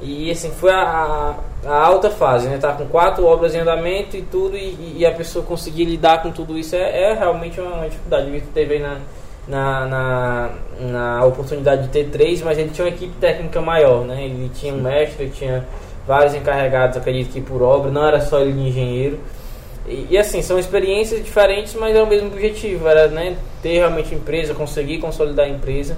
[0.00, 1.34] E assim, foi a,
[1.64, 2.58] a, alta fase, né?
[2.58, 6.30] Tá com quatro obras em andamento e tudo, e, e a pessoa conseguir lidar com
[6.30, 8.28] tudo isso é, é realmente uma, dificuldade.
[8.28, 8.98] O Vitor teve aí na,
[9.48, 14.24] na, na, na, oportunidade de ter três, mas ele tinha uma equipe técnica maior, né?
[14.24, 15.64] Ele tinha um mestre, tinha
[16.06, 19.18] vários encarregados, acredito que por obra, não era só ele de engenheiro.
[19.86, 24.14] E, e, assim, são experiências diferentes, mas é o mesmo objetivo, era né, ter realmente
[24.14, 25.96] empresa, conseguir consolidar a empresa.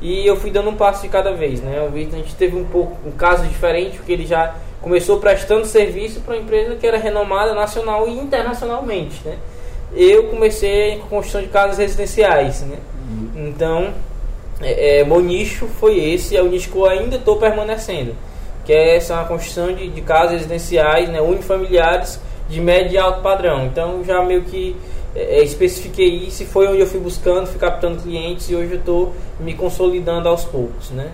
[0.00, 1.80] E eu fui dando um passo de cada vez, né?
[1.80, 6.20] O a gente teve um pouco um caso diferente, porque ele já começou prestando serviço
[6.20, 9.38] para uma empresa que era renomada nacional e internacionalmente, né?
[9.94, 12.78] Eu comecei com construção de casas residenciais, né?
[13.08, 13.48] Uhum.
[13.48, 13.94] Então,
[14.60, 18.14] é, é, meu nicho foi esse, é o nicho que eu ainda estou permanecendo,
[18.64, 22.20] que é essa uma construção de, de casas residenciais, né, unifamiliares
[22.52, 23.64] de médio e alto padrão.
[23.64, 24.76] Então, já meio que
[25.14, 28.72] é, é, especifiquei isso e foi onde eu fui buscando, fui captando clientes e hoje
[28.72, 31.08] eu estou me consolidando aos poucos, né?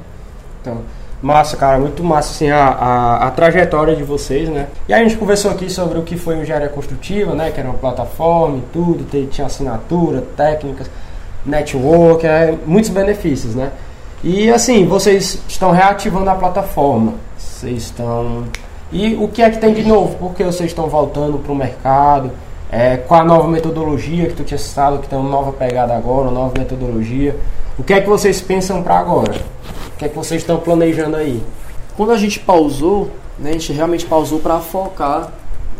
[0.60, 0.78] Então,
[1.22, 4.68] massa, cara, muito massa assim a, a, a, trajetória de vocês, né?
[4.88, 7.50] E a gente conversou aqui sobre o que foi o engenharia construtiva, né?
[7.50, 10.90] Que era uma plataforma e tudo, tinha assinatura, técnicas,
[11.44, 13.72] network, é, muitos benefícios, né?
[14.22, 18.44] E assim, vocês estão reativando a plataforma, vocês estão...
[18.90, 20.16] E o que é que tem de novo?
[20.16, 22.30] Por que vocês estão voltando para o mercado?
[22.70, 26.28] É, com a nova metodologia que tu tinha citado, que tem uma nova pegada agora,
[26.28, 27.36] uma nova metodologia.
[27.78, 29.32] O que é que vocês pensam para agora?
[29.94, 31.42] O que é que vocês estão planejando aí?
[31.96, 35.32] Quando a gente pausou, né, a gente realmente pausou para focar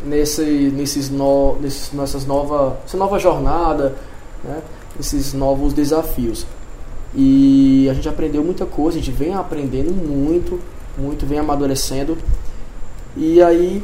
[0.05, 0.43] nesse,
[0.75, 3.95] nesses no, nesses, nessas nova, essa nova jornada,
[4.43, 4.61] né,
[4.99, 6.47] esses novos desafios.
[7.15, 10.61] E a gente aprendeu muita coisa, a gente vem aprendendo muito,
[10.97, 12.19] muito, vem amadurecendo.
[13.19, 13.83] E aí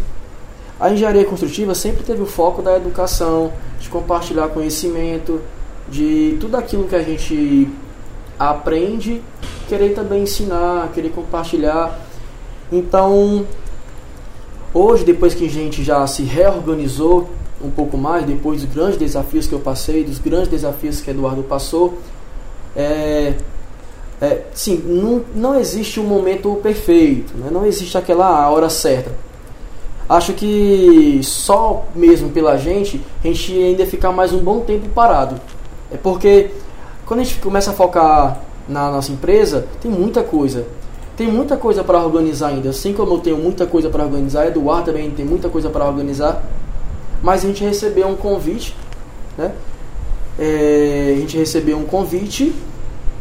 [0.78, 5.40] a engenharia construtiva sempre teve o foco da educação, de compartilhar conhecimento,
[5.88, 7.68] de tudo aquilo que a gente
[8.38, 9.20] aprende,
[9.68, 11.98] querer também ensinar, querer compartilhar.
[12.70, 13.44] Então,
[14.72, 17.28] hoje, depois que a gente já se reorganizou
[17.62, 21.42] um pouco mais, depois dos grandes desafios que eu passei, dos grandes desafios que Eduardo
[21.42, 21.98] passou,
[22.76, 23.34] é,
[24.20, 27.48] é, sim, não, não existe um momento perfeito, né?
[27.50, 29.10] não existe aquela hora certa
[30.08, 35.40] acho que só mesmo pela gente, a gente ainda ficar mais um bom tempo parado.
[35.90, 36.50] É porque
[37.06, 40.66] quando a gente começa a focar na nossa empresa, tem muita coisa.
[41.16, 42.70] Tem muita coisa para organizar ainda.
[42.70, 46.42] Assim como eu tenho muita coisa para organizar, Eduardo também tem muita coisa para organizar.
[47.22, 48.76] Mas a gente recebeu um convite,
[49.38, 49.52] né?
[50.36, 52.52] É, a gente recebeu um convite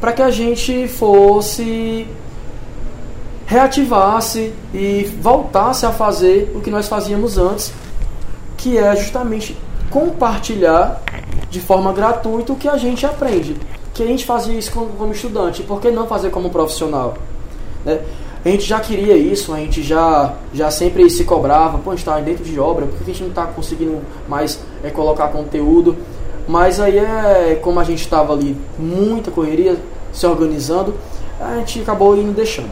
[0.03, 2.05] para que a gente fosse
[3.45, 7.71] reativasse e voltasse a fazer o que nós fazíamos antes,
[8.57, 9.57] que é justamente
[9.89, 11.01] compartilhar
[11.49, 13.55] de forma gratuita o que a gente aprende.
[13.93, 17.13] Que a gente fazia isso como, estudante, por que não fazer como profissional?
[17.85, 18.01] Né?
[18.43, 21.99] A gente já queria isso, a gente já, já sempre se cobrava, pô, a gente
[22.01, 25.95] está dentro de obra, por que a gente não está conseguindo mais é, colocar conteúdo?
[26.45, 29.77] Mas aí é como a gente estava ali, muita correria,
[30.13, 30.93] se organizando,
[31.39, 32.69] a gente acabou indo deixando.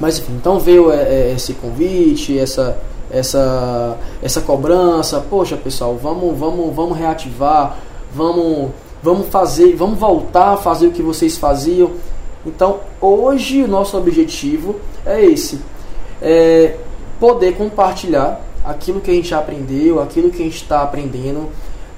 [0.00, 2.78] Mas enfim, então veio é, é, esse convite, essa,
[3.10, 7.78] essa, essa cobrança, poxa pessoal, vamos, vamos, vamos reativar,
[8.12, 8.70] vamos,
[9.02, 11.92] vamos fazer, vamos voltar a fazer o que vocês faziam.
[12.44, 15.60] Então hoje o nosso objetivo é esse,
[16.20, 16.76] é
[17.20, 21.50] poder compartilhar aquilo que a gente aprendeu, aquilo que a gente está aprendendo,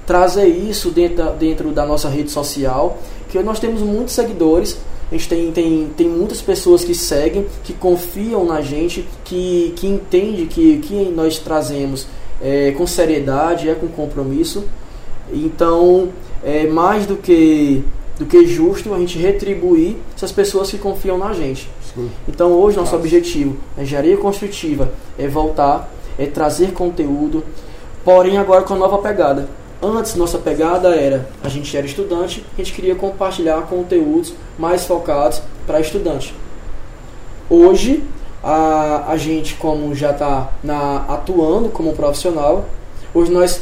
[0.05, 2.97] trazer isso dentro, dentro da nossa rede social,
[3.39, 4.77] que nós temos muitos seguidores
[5.09, 9.87] a gente tem, tem, tem muitas pessoas que seguem, que confiam na gente, que, que
[9.87, 12.07] entendem que que nós trazemos
[12.41, 14.65] é, com seriedade, é com compromisso.
[15.31, 16.09] Então,
[16.43, 17.83] é mais do que,
[18.19, 21.69] do que justo a gente retribuir essas pessoas que confiam na gente.
[21.95, 22.09] Sim.
[22.27, 23.01] Então, hoje, nosso Nossa.
[23.03, 27.45] objetivo, a engenharia construtiva, é voltar, é trazer conteúdo,
[28.03, 29.47] porém agora com a nova pegada.
[29.81, 35.41] Antes, nossa pegada era, a gente era estudante, a gente queria compartilhar conteúdos mais focados
[35.67, 36.33] para estudante.
[37.47, 38.03] Hoje,
[38.43, 40.49] a, a gente, como já está
[41.07, 42.65] atuando como profissional,
[43.13, 43.61] hoje nós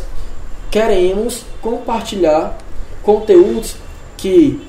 [0.71, 2.57] queremos compartilhar
[3.03, 3.75] conteúdos
[4.15, 4.65] que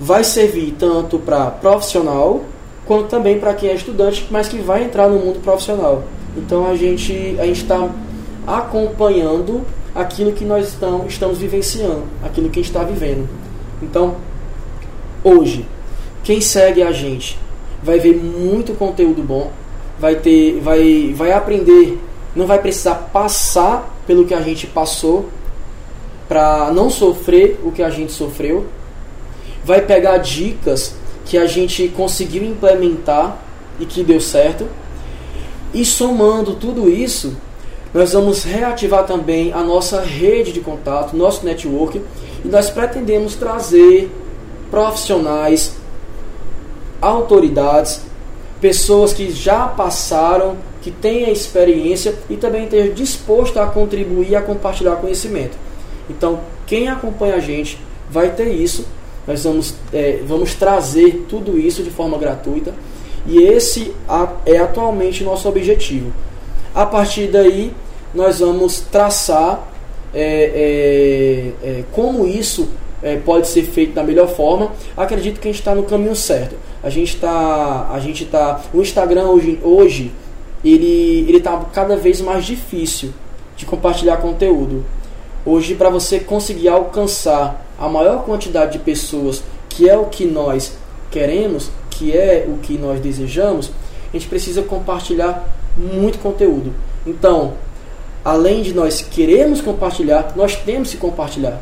[0.00, 2.42] vai servir tanto para profissional
[2.86, 6.02] quanto também para quem é estudante, mas que vai entrar no mundo profissional.
[6.36, 7.88] Então a gente a está
[8.46, 13.28] acompanhando aquilo que nós estamos, estamos vivenciando, aquilo que a gente está vivendo.
[13.82, 14.16] Então,
[15.24, 15.66] hoje,
[16.22, 17.38] quem segue a gente
[17.82, 19.50] vai ver muito conteúdo bom,
[19.98, 21.98] vai ter, vai, vai aprender,
[22.34, 25.28] não vai precisar passar pelo que a gente passou
[26.28, 28.66] para não sofrer o que a gente sofreu,
[29.64, 33.38] vai pegar dicas que a gente conseguiu implementar
[33.78, 34.68] e que deu certo.
[35.72, 37.36] E somando tudo isso,
[37.92, 42.00] nós vamos reativar também a nossa rede de contato, nosso network,
[42.44, 44.10] e nós pretendemos trazer
[44.70, 45.74] profissionais,
[47.00, 48.02] autoridades,
[48.60, 54.42] pessoas que já passaram, que têm a experiência e também ter disposto a contribuir a
[54.42, 55.56] compartilhar conhecimento.
[56.08, 57.78] Então, quem acompanha a gente
[58.10, 58.86] vai ter isso.
[59.26, 62.72] Nós vamos, é, vamos trazer tudo isso de forma gratuita.
[63.26, 63.94] E esse
[64.46, 66.12] é atualmente nosso objetivo.
[66.74, 67.72] A partir daí,
[68.14, 69.68] nós vamos traçar
[70.14, 72.68] é, é, é, como isso
[73.02, 74.72] é, pode ser feito da melhor forma.
[74.96, 76.56] Acredito que a gente está no caminho certo.
[76.82, 80.12] A gente está, a gente tá, o Instagram hoje, hoje
[80.64, 83.12] ele ele está cada vez mais difícil
[83.56, 84.84] de compartilhar conteúdo.
[85.44, 90.76] Hoje, para você conseguir alcançar a maior quantidade de pessoas, que é o que nós
[91.10, 93.70] queremos, que é o que nós desejamos,
[94.12, 96.72] a gente precisa compartilhar muito conteúdo.
[97.06, 97.54] Então,
[98.24, 101.60] além de nós queremos compartilhar, nós temos que compartilhar.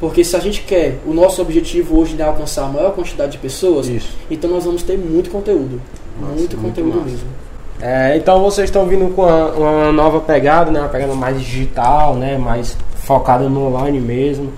[0.00, 3.38] Porque se a gente quer, o nosso objetivo hoje é alcançar a maior quantidade de
[3.38, 4.16] pessoas, Isso.
[4.30, 5.80] então nós vamos ter muito conteúdo.
[6.18, 7.10] Nossa, muito, muito conteúdo massa.
[7.10, 7.28] mesmo.
[7.82, 10.80] É, então vocês estão vindo com uma, uma, nova pegada, né?
[10.80, 12.38] uma pegada mais digital, né?
[12.38, 14.50] mais focada no online mesmo.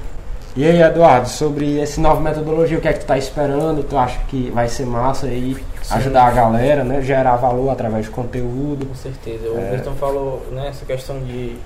[0.55, 3.83] E aí, Eduardo, sobre essa nova metodologia, o que é que tu tá esperando?
[3.83, 5.95] Tu acha que vai ser massa aí Sim.
[5.95, 7.03] ajudar a galera, né?
[7.03, 8.87] Gerar valor através de conteúdo?
[8.87, 9.49] Com certeza.
[9.49, 9.79] O é...
[9.99, 11.57] falou, né, essa questão de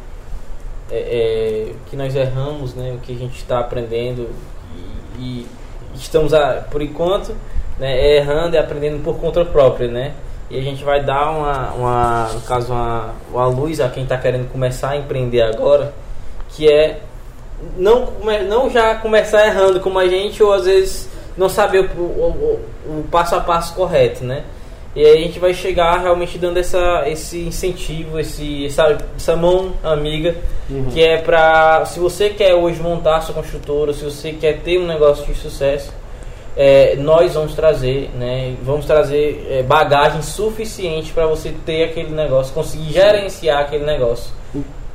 [0.90, 2.92] é, é, que nós erramos, né?
[2.92, 4.30] O que a gente está aprendendo
[5.18, 5.46] e, e,
[5.94, 7.34] estamos, a, por enquanto,
[7.78, 10.14] né, errando e aprendendo por conta própria, né?
[10.48, 14.16] E a gente vai dar uma, uma no caso, uma, uma luz a quem está
[14.16, 15.92] querendo começar a empreender agora,
[16.50, 17.00] que é
[17.76, 18.12] não,
[18.48, 23.04] não já começar errando como a gente, ou às vezes não saber o, o, o,
[23.10, 24.44] passo a passo correto, né?
[24.94, 29.72] E aí a gente vai chegar realmente dando essa, esse incentivo, esse, essa, essa mão
[29.84, 30.34] amiga,
[30.70, 30.86] uhum.
[30.90, 31.84] que é pra.
[31.84, 35.92] Se você quer hoje montar sua construtora, se você quer ter um negócio de sucesso,
[36.56, 38.54] é, nós vamos trazer, né?
[38.62, 44.32] Vamos trazer é, bagagem suficiente para você ter aquele negócio, conseguir gerenciar aquele negócio.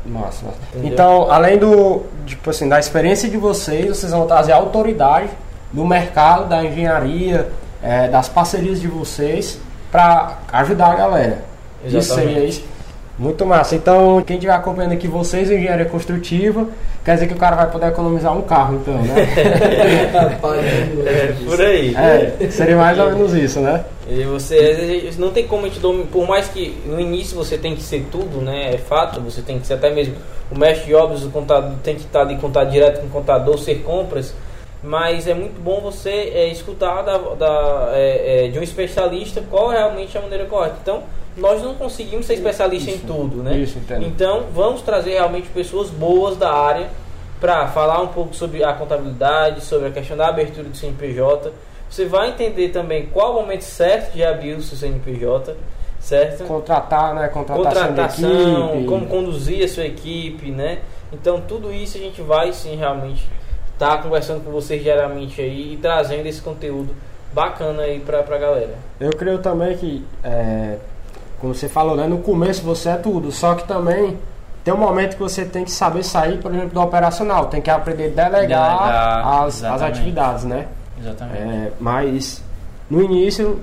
[0.03, 0.57] Massa, massa.
[0.83, 5.29] Então, além do, tipo assim, da experiência de vocês, vocês vão trazer autoridade
[5.71, 7.49] do mercado, da engenharia,
[7.81, 9.59] é, das parcerias de vocês
[9.91, 11.43] para ajudar a galera.
[11.83, 11.97] Exatamente.
[11.97, 12.71] Isso seria isso.
[13.19, 13.75] Muito massa.
[13.75, 16.67] Então, quem estiver acompanhando aqui vocês, engenharia construtiva,
[17.05, 19.13] quer dizer que o cara vai poder economizar um carro, então, né?
[21.05, 21.93] é, por aí.
[21.95, 23.83] É, seria mais ou menos isso, né?
[24.09, 25.79] E você não tem como a gente
[26.11, 28.73] por mais que no início você tem que ser tudo, né?
[28.73, 30.15] É fato, você tem que ser até mesmo
[30.49, 33.59] o mestre de obras, o contador tem que estar de contato direto com o contador,
[33.59, 34.33] ser compras
[34.83, 39.71] mas é muito bom você é, escutar da, da é, é, de um especialista qual
[39.71, 40.77] é realmente a maneira correta.
[40.81, 41.03] Então,
[41.37, 43.57] nós não conseguimos ser especialistas em tudo, né?
[43.57, 46.89] Isso, então, vamos trazer realmente pessoas boas da área
[47.39, 51.51] para falar um pouco sobre a contabilidade, sobre a questão da abertura do CNPJ.
[51.89, 55.55] Você vai entender também qual o momento certo de abrir o seu CNPJ,
[55.99, 56.43] certo?
[56.45, 57.27] Contratar, né?
[57.27, 60.79] Contratação, Contratação como conduzir a sua equipe, né?
[61.13, 63.27] Então, tudo isso a gente vai sim realmente
[63.81, 66.95] estar tá conversando com vocês diariamente aí e trazendo esse conteúdo
[67.33, 68.75] bacana aí pra, pra galera.
[68.99, 70.77] Eu creio também que é,
[71.39, 72.05] como você falou, né?
[72.05, 74.19] No começo você é tudo, só que também
[74.63, 77.69] tem um momento que você tem que saber sair, por exemplo, do operacional, tem que
[77.71, 80.67] aprender a delegar, delegar as, as atividades, né?
[80.99, 81.41] Exatamente.
[81.41, 82.43] É, mas
[82.87, 83.59] no início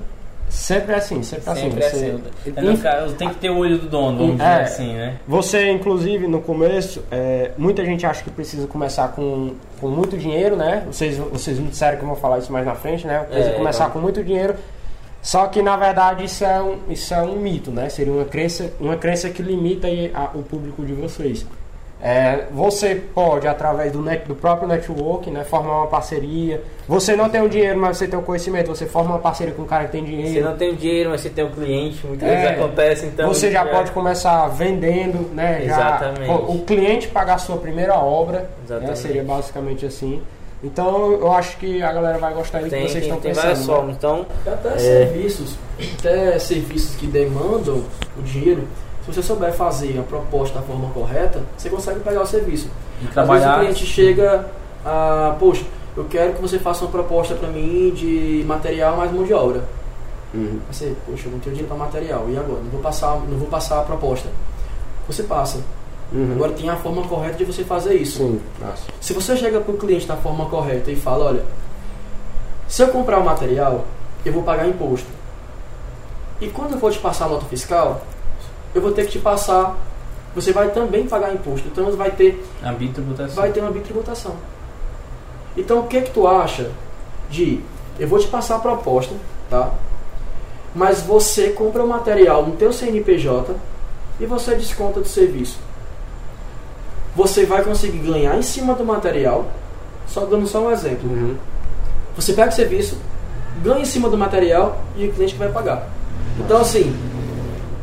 [0.49, 2.21] sempre é assim, sempre, assim, sempre assim.
[2.53, 3.15] Você, é assim.
[3.15, 5.19] tem que ter o olho do dono, vamos é, dizer assim, né?
[5.27, 10.55] Você, inclusive, no começo, é, muita gente acha que precisa começar com, com muito dinheiro,
[10.55, 10.83] né?
[10.87, 13.19] Vocês, vocês me disseram que eu vou falar isso mais na frente, né?
[13.19, 13.93] Precisa é, começar então.
[13.93, 14.55] com muito dinheiro
[15.21, 17.89] só que na verdade isso é um, isso é um mito, né?
[17.89, 21.45] Seria uma crença, uma crença que limita a, o público de vocês.
[22.01, 26.61] É, você pode, através do, net, do próprio network, né, formar uma parceria.
[26.87, 28.67] Você não tem o dinheiro, mas você tem o conhecimento.
[28.67, 30.31] Você forma uma parceria com um cara que tem dinheiro.
[30.33, 32.07] Você não tem o dinheiro, mas você tem o cliente.
[32.07, 33.27] Muitas É, vezes acontece, então.
[33.27, 35.61] você já é, pode começar vendendo, né?
[35.65, 36.31] já- Exatamente.
[36.31, 38.99] o cliente pagar a sua primeira obra, né, Exatamente.
[38.99, 40.21] seria basicamente assim.
[40.63, 43.43] Então eu acho que a galera vai gostar do que vocês tem, estão tem pensando.
[43.43, 43.73] várias né?
[43.73, 43.95] formas.
[43.97, 44.77] Então, E Até É.
[44.77, 45.55] serviços,
[45.99, 47.83] até serviços que demandam
[48.17, 48.63] o dinheiro,
[49.13, 52.69] se você souber fazer a proposta da forma correta, você consegue pegar o serviço.
[53.01, 53.39] E Às trabalhar.
[53.39, 54.45] vezes o cliente chega
[54.85, 55.63] a, poxa,
[55.95, 59.63] eu quero que você faça uma proposta para mim de material mais mão de obra.
[60.33, 60.59] Uhum.
[60.71, 62.61] Você, poxa, eu não tenho dinheiro para material, e agora?
[62.61, 64.29] Não vou passar, não vou passar a proposta.
[65.07, 65.59] Você passa.
[66.11, 66.33] Uhum.
[66.33, 68.17] Agora tem a forma correta de você fazer isso.
[68.19, 68.41] Sim.
[68.99, 71.45] Se você chega para o cliente da forma correta e fala, olha,
[72.67, 73.85] se eu comprar o material,
[74.25, 75.07] eu vou pagar imposto.
[76.41, 78.01] E quando eu for te passar a nota fiscal,
[78.73, 79.75] eu vou ter que te passar,
[80.35, 81.67] você vai também pagar imposto.
[81.67, 83.35] Então você vai ter, A bitributação.
[83.35, 84.35] vai ter uma bitributação.
[85.57, 86.71] Então o que que tu acha
[87.29, 87.61] de
[87.99, 89.13] eu vou te passar a proposta,
[89.49, 89.71] tá?
[90.73, 93.55] Mas você compra o material no teu CNPJ
[94.19, 95.57] e você desconta do serviço.
[97.15, 99.47] Você vai conseguir ganhar em cima do material,
[100.07, 101.09] só dando só um exemplo.
[101.09, 101.35] Uhum.
[102.15, 102.97] Você pega o serviço,
[103.63, 105.89] ganha em cima do material e o cliente vai pagar.
[106.39, 106.95] Então, assim,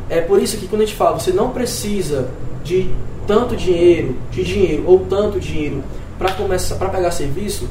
[0.08, 2.28] é por isso que quando a gente fala, você não precisa
[2.64, 2.90] de
[3.26, 5.82] tanto dinheiro, de dinheiro ou tanto dinheiro
[6.18, 7.68] para começar, para pegar serviço,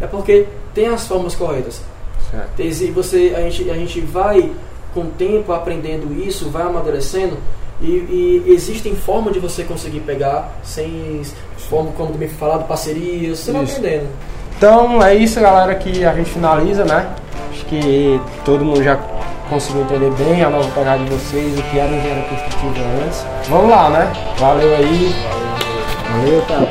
[0.00, 1.80] é porque tem as formas corretas.
[2.30, 2.60] Certo.
[2.60, 4.50] E você, a gente, a gente vai
[4.92, 7.36] com o tempo aprendendo isso, vai amadurecendo
[7.80, 11.22] e, e existem formas de você conseguir pegar sem
[11.68, 13.76] forma como também falado parcerias, você vai Isso.
[13.76, 14.08] aprendendo.
[14.56, 17.14] Então é isso, galera, que a gente finaliza, né?
[17.56, 18.96] Acho que todo mundo já
[19.48, 23.26] conseguiu entender bem a nova pegada de vocês, o que era engenharia construtiva antes.
[23.48, 24.12] Vamos lá, né?
[24.38, 25.14] Valeu aí.
[26.12, 26.68] Valeu, cara.